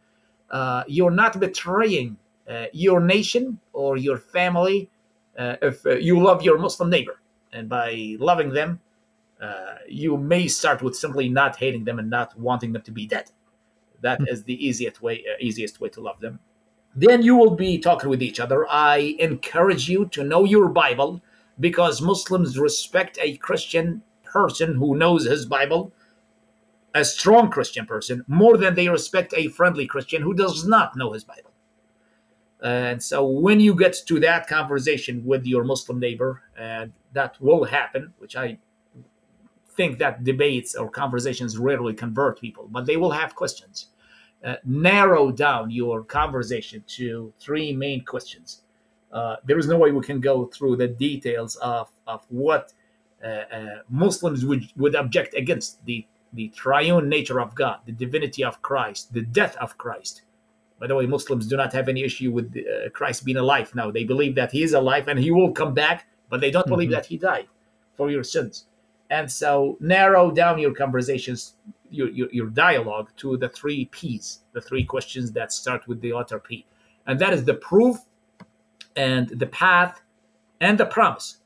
uh, 0.49 0.83
you're 0.87 1.17
not 1.23 1.41
betraying 1.41 2.15
uh, 2.49 2.67
your 2.71 3.01
nation 3.01 3.59
or 3.73 3.97
your 3.97 4.17
family 4.17 4.89
uh, 5.37 5.57
if 5.61 5.85
uh, 5.85 5.95
you 5.95 6.23
love 6.23 6.41
your 6.41 6.57
Muslim 6.57 6.89
neighbor, 6.89 7.19
and 7.51 7.67
by 7.67 8.15
loving 8.17 8.53
them, 8.53 8.79
uh, 9.41 9.75
you 9.87 10.17
may 10.17 10.47
start 10.47 10.81
with 10.81 10.95
simply 10.95 11.27
not 11.27 11.55
hating 11.55 11.83
them 11.83 11.99
and 11.99 12.09
not 12.09 12.37
wanting 12.39 12.73
them 12.73 12.83
to 12.83 12.91
be 12.91 13.07
dead. 13.07 13.31
That 14.01 14.19
hmm. 14.19 14.27
is 14.27 14.43
the 14.43 14.65
easiest 14.65 15.01
way 15.01 15.23
uh, 15.27 15.37
easiest 15.39 15.79
way 15.81 15.89
to 15.89 16.01
love 16.01 16.19
them 16.19 16.39
then 16.95 17.21
you 17.21 17.35
will 17.35 17.55
be 17.55 17.77
talking 17.77 18.09
with 18.09 18.21
each 18.21 18.39
other. 18.39 18.67
I 18.69 19.15
encourage 19.19 19.89
you 19.89 20.07
to 20.07 20.23
know 20.23 20.43
your 20.43 20.67
Bible 20.69 21.21
because 21.59 22.01
Muslims 22.01 22.57
respect 22.57 23.17
a 23.21 23.37
Christian 23.37 24.01
person 24.23 24.75
who 24.75 24.95
knows 24.95 25.25
his 25.25 25.45
Bible, 25.45 25.93
a 26.93 27.05
strong 27.05 27.49
Christian 27.49 27.85
person, 27.85 28.25
more 28.27 28.57
than 28.57 28.75
they 28.75 28.89
respect 28.89 29.33
a 29.35 29.47
friendly 29.49 29.87
Christian 29.87 30.21
who 30.21 30.33
does 30.33 30.65
not 30.65 30.95
know 30.95 31.13
his 31.13 31.23
Bible. 31.23 31.51
And 32.61 33.01
so 33.01 33.25
when 33.25 33.59
you 33.59 33.73
get 33.73 33.95
to 34.07 34.19
that 34.19 34.47
conversation 34.47 35.25
with 35.25 35.45
your 35.45 35.63
Muslim 35.63 35.99
neighbor, 35.99 36.43
and 36.57 36.93
that 37.13 37.41
will 37.41 37.63
happen, 37.63 38.13
which 38.19 38.35
I 38.35 38.59
think 39.75 39.99
that 39.99 40.23
debates 40.23 40.75
or 40.75 40.89
conversations 40.89 41.57
rarely 41.57 41.93
convert 41.93 42.39
people, 42.39 42.67
but 42.71 42.85
they 42.85 42.97
will 42.97 43.11
have 43.11 43.35
questions 43.35 43.87
uh, 44.43 44.55
narrow 44.65 45.31
down 45.31 45.69
your 45.69 46.03
conversation 46.03 46.83
to 46.87 47.33
three 47.39 47.73
main 47.73 48.03
questions. 48.03 48.61
Uh, 49.11 49.35
there 49.45 49.57
is 49.57 49.67
no 49.67 49.77
way 49.77 49.91
we 49.91 50.01
can 50.01 50.19
go 50.19 50.45
through 50.45 50.75
the 50.75 50.87
details 50.87 51.57
of, 51.57 51.89
of 52.07 52.25
what 52.29 52.73
uh, 53.23 53.27
uh, 53.27 53.79
Muslims 53.89 54.45
would, 54.45 54.63
would 54.77 54.95
object 54.95 55.33
against 55.35 55.83
the, 55.85 56.05
the 56.33 56.47
triune 56.49 57.09
nature 57.09 57.39
of 57.39 57.53
God, 57.53 57.79
the 57.85 57.91
divinity 57.91 58.43
of 58.43 58.61
Christ, 58.61 59.13
the 59.13 59.21
death 59.21 59.55
of 59.57 59.77
Christ. 59.77 60.23
By 60.79 60.87
the 60.87 60.95
way, 60.95 61.05
Muslims 61.05 61.45
do 61.45 61.57
not 61.57 61.73
have 61.73 61.89
any 61.89 62.03
issue 62.03 62.31
with 62.31 62.55
uh, 62.57 62.89
Christ 62.89 63.23
being 63.23 63.37
alive. 63.37 63.75
Now 63.75 63.91
they 63.91 64.05
believe 64.05 64.33
that 64.35 64.51
he 64.51 64.63
is 64.63 64.73
alive 64.73 65.07
and 65.07 65.19
he 65.19 65.29
will 65.29 65.51
come 65.51 65.75
back, 65.75 66.07
but 66.29 66.41
they 66.41 66.49
don't 66.49 66.63
mm-hmm. 66.63 66.71
believe 66.71 66.89
that 66.91 67.05
he 67.05 67.17
died 67.17 67.47
for 67.95 68.09
your 68.09 68.23
sins. 68.23 68.65
And 69.11 69.29
so 69.29 69.77
narrow 69.81 70.31
down 70.31 70.57
your 70.57 70.73
conversations, 70.73 71.55
your, 71.89 72.09
your, 72.09 72.29
your 72.31 72.47
dialogue 72.47 73.09
to 73.17 73.35
the 73.35 73.49
three 73.49 73.85
P's, 73.91 74.39
the 74.53 74.61
three 74.61 74.85
questions 74.85 75.33
that 75.33 75.51
start 75.51 75.85
with 75.85 75.99
the 75.99 76.13
letter 76.13 76.39
P. 76.39 76.65
And 77.05 77.19
that 77.19 77.33
is 77.33 77.43
the 77.43 77.55
proof 77.55 77.97
and 78.95 79.27
the 79.27 79.47
path 79.47 80.01
and 80.61 80.79
the 80.79 80.85
promise. 80.85 81.39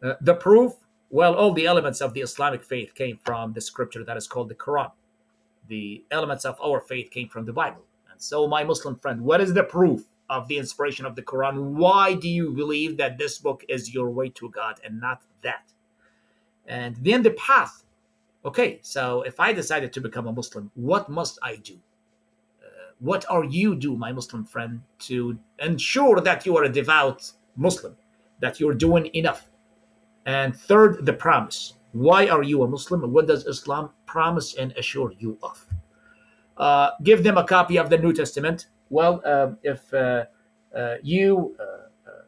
Uh, 0.00 0.14
the 0.20 0.34
proof, 0.34 0.74
well, 1.10 1.34
all 1.34 1.52
the 1.52 1.66
elements 1.66 2.00
of 2.00 2.14
the 2.14 2.20
Islamic 2.20 2.62
faith 2.62 2.94
came 2.94 3.18
from 3.24 3.52
the 3.52 3.60
scripture 3.60 4.04
that 4.04 4.16
is 4.16 4.28
called 4.28 4.48
the 4.48 4.54
Quran. 4.54 4.92
The 5.66 6.04
elements 6.12 6.44
of 6.44 6.60
our 6.60 6.80
faith 6.80 7.10
came 7.10 7.28
from 7.28 7.44
the 7.44 7.52
Bible. 7.52 7.82
And 8.08 8.22
so, 8.22 8.46
my 8.46 8.62
Muslim 8.62 8.96
friend, 9.00 9.22
what 9.22 9.40
is 9.40 9.52
the 9.52 9.64
proof 9.64 10.04
of 10.30 10.46
the 10.46 10.58
inspiration 10.58 11.06
of 11.06 11.16
the 11.16 11.22
Quran? 11.22 11.72
Why 11.72 12.14
do 12.14 12.28
you 12.28 12.52
believe 12.52 12.98
that 12.98 13.18
this 13.18 13.38
book 13.38 13.64
is 13.68 13.92
your 13.92 14.10
way 14.10 14.28
to 14.30 14.48
God 14.50 14.78
and 14.84 15.00
not 15.00 15.22
that? 15.42 15.73
And 16.66 16.96
then 16.96 17.22
the 17.22 17.32
path. 17.32 17.84
Okay, 18.44 18.78
so 18.82 19.22
if 19.22 19.40
I 19.40 19.52
decided 19.52 19.92
to 19.94 20.00
become 20.00 20.26
a 20.26 20.32
Muslim, 20.32 20.70
what 20.74 21.08
must 21.08 21.38
I 21.42 21.56
do? 21.56 21.74
Uh, 22.62 22.92
what 23.00 23.24
are 23.30 23.44
you 23.44 23.74
do, 23.74 23.96
my 23.96 24.12
Muslim 24.12 24.44
friend, 24.44 24.82
to 25.00 25.38
ensure 25.60 26.20
that 26.20 26.44
you 26.44 26.56
are 26.56 26.64
a 26.64 26.68
devout 26.68 27.32
Muslim, 27.56 27.96
that 28.40 28.60
you're 28.60 28.74
doing 28.74 29.06
enough? 29.14 29.48
And 30.26 30.54
third, 30.56 31.06
the 31.06 31.12
promise. 31.12 31.74
Why 31.92 32.26
are 32.28 32.42
you 32.42 32.62
a 32.64 32.68
Muslim? 32.68 33.12
What 33.12 33.26
does 33.26 33.46
Islam 33.46 33.90
promise 34.04 34.54
and 34.54 34.72
assure 34.72 35.12
you 35.18 35.38
of? 35.42 35.64
Uh, 36.56 36.90
give 37.02 37.22
them 37.24 37.38
a 37.38 37.44
copy 37.44 37.78
of 37.78 37.88
the 37.88 37.98
New 37.98 38.12
Testament. 38.12 38.66
Well, 38.90 39.22
uh, 39.24 39.52
if 39.62 39.92
uh, 39.94 40.24
uh 40.74 40.96
you 41.02 41.56
uh, 41.58 41.62
uh, 41.62 42.22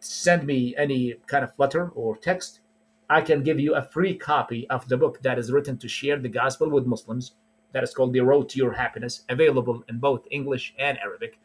send 0.00 0.44
me 0.46 0.74
any 0.76 1.14
kind 1.26 1.44
of 1.44 1.52
letter 1.58 1.90
or 1.94 2.16
text, 2.16 2.60
I 3.08 3.20
can 3.20 3.44
give 3.44 3.60
you 3.60 3.74
a 3.74 3.82
free 3.82 4.16
copy 4.16 4.68
of 4.68 4.88
the 4.88 4.96
book 4.96 5.22
that 5.22 5.38
is 5.38 5.52
written 5.52 5.78
to 5.78 5.88
share 5.88 6.18
the 6.18 6.28
gospel 6.28 6.68
with 6.68 6.86
Muslims. 6.86 7.32
That 7.72 7.84
is 7.84 7.94
called 7.94 8.12
The 8.12 8.20
Road 8.20 8.48
to 8.48 8.58
Your 8.58 8.72
Happiness, 8.72 9.22
available 9.28 9.84
in 9.88 9.98
both 9.98 10.26
English 10.30 10.74
and 10.78 10.98
Arabic. 10.98 11.38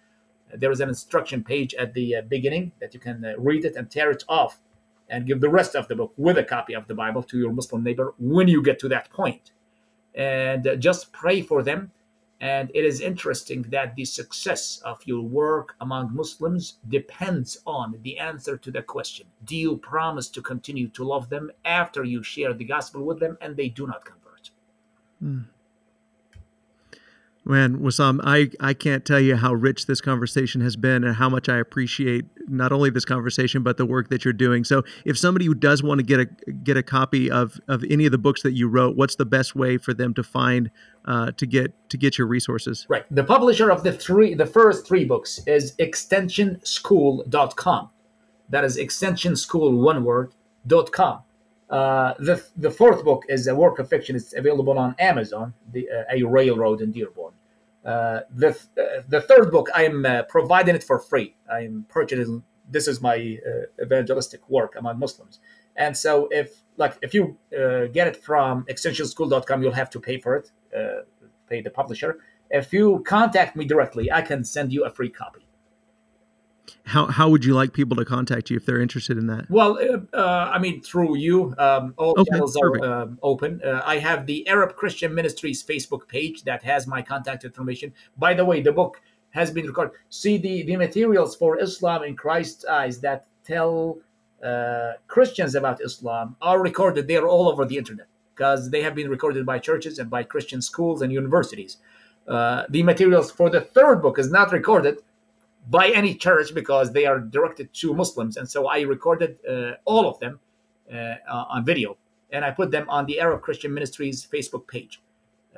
There 0.53 0.71
is 0.71 0.79
an 0.79 0.89
instruction 0.89 1.43
page 1.43 1.75
at 1.75 1.93
the 1.93 2.15
uh, 2.15 2.21
beginning 2.23 2.71
that 2.79 2.93
you 2.93 2.99
can 2.99 3.23
uh, 3.23 3.33
read 3.37 3.63
it 3.63 3.75
and 3.75 3.91
tear 3.91 4.09
it 4.09 4.23
off 4.27 4.59
and 5.07 5.27
give 5.27 5.39
the 5.39 5.49
rest 5.49 5.75
of 5.75 5.87
the 5.87 5.95
book 5.95 6.13
with 6.17 6.37
a 6.37 6.43
copy 6.43 6.73
of 6.73 6.87
the 6.87 6.95
Bible 6.95 7.21
to 7.23 7.37
your 7.37 7.51
Muslim 7.51 7.83
neighbor 7.83 8.15
when 8.17 8.47
you 8.47 8.63
get 8.63 8.79
to 8.79 8.89
that 8.89 9.09
point. 9.11 9.51
And 10.15 10.65
uh, 10.65 10.75
just 10.77 11.11
pray 11.11 11.41
for 11.41 11.61
them 11.61 11.91
and 12.41 12.71
it 12.73 12.83
is 12.83 13.01
interesting 13.01 13.61
that 13.69 13.95
the 13.95 14.03
success 14.03 14.81
of 14.83 14.99
your 15.05 15.21
work 15.21 15.75
among 15.79 16.13
Muslims 16.13 16.79
depends 16.89 17.59
on 17.67 17.99
the 18.01 18.17
answer 18.17 18.57
to 18.57 18.71
the 18.71 18.81
question 18.81 19.27
Do 19.45 19.55
you 19.55 19.77
promise 19.77 20.27
to 20.29 20.41
continue 20.41 20.89
to 20.89 21.03
love 21.03 21.29
them 21.29 21.51
after 21.63 22.03
you 22.03 22.23
share 22.23 22.53
the 22.53 22.65
gospel 22.65 23.05
with 23.05 23.19
them 23.19 23.37
and 23.41 23.55
they 23.55 23.69
do 23.69 23.85
not 23.85 24.03
convert? 24.03 24.49
Mm. 25.23 25.45
Man, 27.43 27.89
I, 28.23 28.51
I 28.59 28.73
can't 28.75 29.03
tell 29.03 29.19
you 29.19 29.35
how 29.35 29.53
rich 29.53 29.87
this 29.87 29.99
conversation 29.99 30.61
has 30.61 30.75
been 30.75 31.03
and 31.03 31.15
how 31.15 31.27
much 31.27 31.49
I 31.49 31.57
appreciate 31.57 32.25
not 32.47 32.71
only 32.71 32.91
this 32.91 33.03
conversation 33.03 33.63
but 33.63 33.77
the 33.77 33.85
work 33.85 34.09
that 34.09 34.23
you're 34.23 34.33
doing. 34.33 34.63
So, 34.63 34.83
if 35.05 35.17
somebody 35.17 35.45
who 35.45 35.55
does 35.55 35.81
want 35.81 35.99
to 35.99 36.03
get 36.03 36.19
a 36.19 36.51
get 36.51 36.77
a 36.77 36.83
copy 36.83 37.31
of, 37.31 37.59
of 37.67 37.83
any 37.89 38.05
of 38.05 38.11
the 38.11 38.19
books 38.19 38.43
that 38.43 38.51
you 38.51 38.67
wrote, 38.67 38.95
what's 38.95 39.15
the 39.15 39.25
best 39.25 39.55
way 39.55 39.77
for 39.77 39.91
them 39.91 40.13
to 40.15 40.23
find 40.23 40.69
uh, 41.05 41.31
to 41.31 41.45
get 41.45 41.73
to 41.89 41.97
get 41.97 42.17
your 42.17 42.27
resources? 42.27 42.85
Right. 42.89 43.05
The 43.11 43.23
publisher 43.23 43.69
of 43.69 43.83
the 43.83 43.91
three 43.91 44.33
the 44.33 44.45
first 44.45 44.87
three 44.87 45.05
books 45.05 45.41
is 45.45 45.75
extensionschool.com. 45.77 47.89
That 48.49 48.65
is 48.65 48.77
extensionschool 48.77 49.81
one 49.81 50.03
word 50.03 50.33
dot 50.67 50.91
com. 50.91 51.21
Uh, 51.69 52.13
the 52.19 52.43
the 52.57 52.69
fourth 52.69 53.03
book 53.03 53.23
is 53.29 53.47
a 53.47 53.55
work 53.55 53.79
of 53.79 53.89
fiction. 53.89 54.15
It's 54.15 54.35
available 54.35 54.77
on 54.77 54.95
Amazon, 54.99 55.53
the, 55.71 55.89
uh, 55.89 56.03
A 56.11 56.23
Railroad 56.23 56.81
in 56.81 56.91
Dearborn. 56.91 57.33
Uh, 57.85 58.21
the 58.29 58.49
uh, 58.77 59.01
the 59.07 59.21
third 59.21 59.51
book, 59.51 59.69
I 59.73 59.85
am 59.85 60.05
uh, 60.05 60.23
providing 60.23 60.75
it 60.75 60.83
for 60.83 60.99
free. 60.99 61.35
I 61.49 61.61
am 61.61 61.85
purchasing. 61.87 62.43
This 62.71 62.87
is 62.87 63.01
my 63.01 63.37
uh, 63.45 63.83
evangelistic 63.83 64.49
work 64.49 64.75
among 64.77 64.99
Muslims. 64.99 65.39
And 65.75 65.95
so, 65.95 66.27
if 66.31 66.63
like 66.77 66.97
if 67.01 67.13
you 67.13 67.37
get 67.51 68.07
it 68.07 68.17
from 68.17 68.65
extensionschool.com, 68.65 69.61
you'll 69.61 69.71
have 69.73 69.89
to 69.91 69.99
pay 69.99 70.17
for 70.17 70.35
it, 70.35 70.51
pay 71.47 71.61
the 71.61 71.69
publisher. 71.69 72.19
If 72.49 72.73
you 72.73 73.03
contact 73.05 73.55
me 73.55 73.63
directly, 73.63 74.11
I 74.11 74.21
can 74.21 74.43
send 74.43 74.73
you 74.73 74.83
a 74.83 74.89
free 74.89 75.09
copy 75.09 75.45
how 76.85 77.05
how 77.07 77.29
would 77.29 77.45
you 77.45 77.53
like 77.53 77.73
people 77.73 77.95
to 77.97 78.05
contact 78.05 78.49
you 78.49 78.57
if 78.57 78.65
they're 78.65 78.81
interested 78.81 79.17
in 79.17 79.27
that? 79.27 79.49
Well, 79.49 79.77
uh, 79.77 80.15
uh 80.15 80.49
I 80.51 80.59
mean 80.59 80.81
through 80.81 81.17
you. 81.17 81.53
Um, 81.57 81.93
all 81.97 82.13
okay, 82.17 82.31
channels 82.31 82.57
perfect. 82.59 82.85
are 82.85 83.01
um, 83.03 83.19
open. 83.21 83.61
Uh, 83.63 83.81
I 83.85 83.97
have 83.99 84.25
the 84.25 84.47
Arab 84.47 84.75
Christian 84.75 85.13
Ministries 85.13 85.63
Facebook 85.63 86.07
page 86.07 86.43
that 86.43 86.63
has 86.63 86.87
my 86.87 87.01
contact 87.01 87.43
information. 87.43 87.93
By 88.17 88.33
the 88.33 88.45
way, 88.45 88.61
the 88.61 88.71
book 88.71 89.01
has 89.31 89.51
been 89.51 89.65
recorded. 89.65 89.93
See 90.09 90.37
the 90.37 90.63
the 90.63 90.77
materials 90.77 91.35
for 91.35 91.59
Islam 91.59 92.03
in 92.03 92.15
Christ's 92.15 92.65
eyes 92.65 92.99
that 93.01 93.25
tell 93.43 93.97
uh, 94.43 94.93
Christians 95.07 95.55
about 95.55 95.81
Islam 95.81 96.35
are 96.41 96.61
recorded. 96.61 97.07
They 97.07 97.17
are 97.17 97.27
all 97.27 97.49
over 97.49 97.65
the 97.65 97.77
internet 97.77 98.07
because 98.33 98.69
they 98.69 98.81
have 98.81 98.95
been 98.95 99.09
recorded 99.09 99.45
by 99.45 99.59
churches 99.59 99.99
and 99.99 100.09
by 100.09 100.23
Christian 100.23 100.61
schools 100.61 101.01
and 101.01 101.11
universities. 101.11 101.77
Uh, 102.27 102.63
the 102.69 102.83
materials 102.83 103.31
for 103.31 103.49
the 103.49 103.61
third 103.61 104.01
book 104.01 104.17
is 104.17 104.31
not 104.31 104.51
recorded 104.51 104.99
by 105.69 105.89
any 105.89 106.15
church 106.15 106.53
because 106.53 106.91
they 106.91 107.05
are 107.05 107.19
directed 107.19 107.73
to 107.73 107.93
Muslims. 107.93 108.37
And 108.37 108.49
so 108.49 108.67
I 108.67 108.81
recorded 108.81 109.37
uh, 109.47 109.73
all 109.85 110.07
of 110.07 110.19
them 110.19 110.39
uh, 110.91 111.15
on 111.29 111.65
video 111.65 111.97
and 112.31 112.45
I 112.45 112.51
put 112.51 112.71
them 112.71 112.89
on 112.89 113.05
the 113.05 113.19
Arab 113.19 113.41
Christian 113.41 113.73
Ministries 113.73 114.27
Facebook 114.31 114.67
page. 114.67 115.01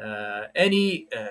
Uh, 0.02 0.44
any, 0.56 1.08
uh, 1.16 1.28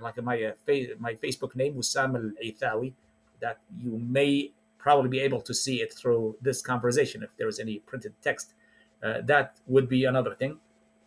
like 0.00 0.22
my, 0.22 0.42
uh, 0.42 0.52
my 0.98 1.14
Facebook 1.14 1.54
name, 1.56 1.74
Wissam 1.74 2.14
Al 2.16 2.30
Aethawi, 2.44 2.92
that 3.40 3.58
you 3.78 3.98
may 3.98 4.52
probably 4.78 5.08
be 5.08 5.20
able 5.20 5.40
to 5.42 5.54
see 5.54 5.76
it 5.82 5.92
through 5.92 6.36
this 6.40 6.62
conversation 6.62 7.22
if 7.22 7.30
there 7.36 7.48
is 7.48 7.58
any 7.58 7.78
printed 7.80 8.14
text. 8.22 8.54
Uh, 9.02 9.20
that 9.24 9.56
would 9.66 9.88
be 9.88 10.04
another 10.04 10.34
thing. 10.34 10.58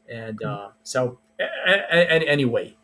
And 0.09 0.39
so, 0.83 1.17
anyway, 1.39 2.75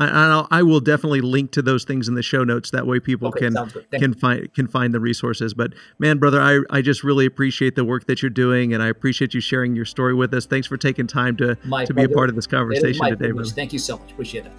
I, 0.00 0.46
I, 0.50 0.62
will 0.62 0.80
definitely 0.80 1.20
link 1.20 1.52
to 1.52 1.62
those 1.62 1.84
things 1.84 2.08
in 2.08 2.14
the 2.14 2.22
show 2.22 2.44
notes. 2.44 2.70
That 2.70 2.86
way, 2.86 3.00
people 3.00 3.28
okay, 3.28 3.50
can 3.50 3.54
can 3.92 4.12
you. 4.12 4.14
find 4.14 4.54
can 4.54 4.66
find 4.66 4.92
the 4.92 5.00
resources. 5.00 5.54
But 5.54 5.74
man, 5.98 6.18
brother, 6.18 6.40
I, 6.40 6.60
I 6.70 6.82
just 6.82 7.04
really 7.04 7.26
appreciate 7.26 7.76
the 7.76 7.84
work 7.84 8.06
that 8.06 8.22
you're 8.22 8.30
doing, 8.30 8.74
and 8.74 8.82
I 8.82 8.88
appreciate 8.88 9.34
you 9.34 9.40
sharing 9.40 9.76
your 9.76 9.84
story 9.84 10.14
with 10.14 10.34
us. 10.34 10.46
Thanks 10.46 10.66
for 10.66 10.76
taking 10.76 11.06
time 11.06 11.36
to 11.38 11.56
my 11.64 11.84
to 11.84 11.94
be 11.94 12.04
a 12.04 12.08
part 12.08 12.28
of 12.28 12.36
this 12.36 12.46
conversation 12.46 13.04
today, 13.06 13.30
brother. 13.30 13.50
Thank 13.50 13.72
you 13.72 13.78
so 13.78 13.98
much. 13.98 14.12
Appreciate 14.12 14.46
it. 14.46 14.52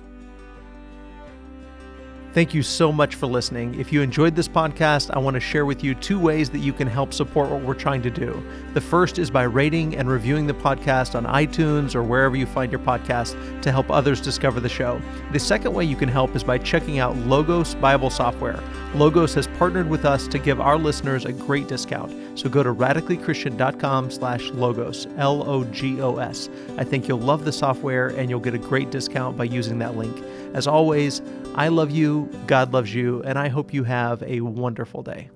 Thank 2.35 2.53
you 2.53 2.63
so 2.63 2.91
much 2.91 3.15
for 3.15 3.27
listening. 3.27 3.79
If 3.79 3.93
you 3.93 4.01
enjoyed 4.01 4.35
this 4.35 4.49
podcast, 4.49 5.09
I 5.09 5.19
want 5.19 5.35
to 5.35 5.39
share 5.39 5.65
with 5.65 5.85
you 5.85 5.95
two 5.95 6.19
ways 6.19 6.49
that 6.49 6.59
you 6.59 6.73
can 6.73 6.85
help 6.85 7.13
support 7.13 7.49
what 7.49 7.61
we're 7.61 7.75
trying 7.75 8.01
to 8.01 8.09
do. 8.09 8.45
The 8.73 8.81
first 8.81 9.19
is 9.19 9.31
by 9.31 9.43
rating 9.43 9.95
and 9.95 10.09
reviewing 10.09 10.45
the 10.45 10.53
podcast 10.53 11.15
on 11.15 11.23
iTunes 11.23 11.95
or 11.95 12.03
wherever 12.03 12.35
you 12.35 12.45
find 12.45 12.73
your 12.73 12.81
podcast 12.81 13.61
to 13.61 13.71
help 13.71 13.89
others 13.89 14.19
discover 14.19 14.59
the 14.59 14.67
show. 14.67 15.01
The 15.31 15.39
second 15.39 15.71
way 15.71 15.85
you 15.85 15.95
can 15.95 16.09
help 16.09 16.35
is 16.35 16.43
by 16.43 16.57
checking 16.57 16.99
out 16.99 17.15
Logos 17.15 17.73
Bible 17.75 18.09
Software. 18.09 18.61
Logos 18.95 19.33
has 19.35 19.47
partnered 19.57 19.89
with 19.89 20.03
us 20.03 20.27
to 20.27 20.37
give 20.37 20.59
our 20.59 20.77
listeners 20.77 21.23
a 21.23 21.31
great 21.31 21.69
discount. 21.69 22.11
So 22.35 22.49
go 22.49 22.63
to 22.63 22.73
radicallychristian.com 22.73 24.11
slash 24.11 24.49
logos, 24.51 25.07
L-O-G-O-S. 25.17 26.49
I 26.77 26.83
think 26.83 27.07
you'll 27.07 27.19
love 27.19 27.45
the 27.45 27.51
software 27.51 28.09
and 28.09 28.29
you'll 28.29 28.39
get 28.39 28.53
a 28.53 28.59
great 28.59 28.91
discount 28.91 29.37
by 29.37 29.45
using 29.45 29.79
that 29.79 29.95
link. 29.95 30.15
As 30.53 30.67
always, 30.67 31.21
I 31.55 31.69
love 31.69 31.91
you, 31.91 32.29
God 32.47 32.73
loves 32.73 32.93
you, 32.93 33.23
and 33.23 33.39
I 33.39 33.47
hope 33.47 33.73
you 33.73 33.83
have 33.85 34.21
a 34.23 34.41
wonderful 34.41 35.01
day. 35.01 35.29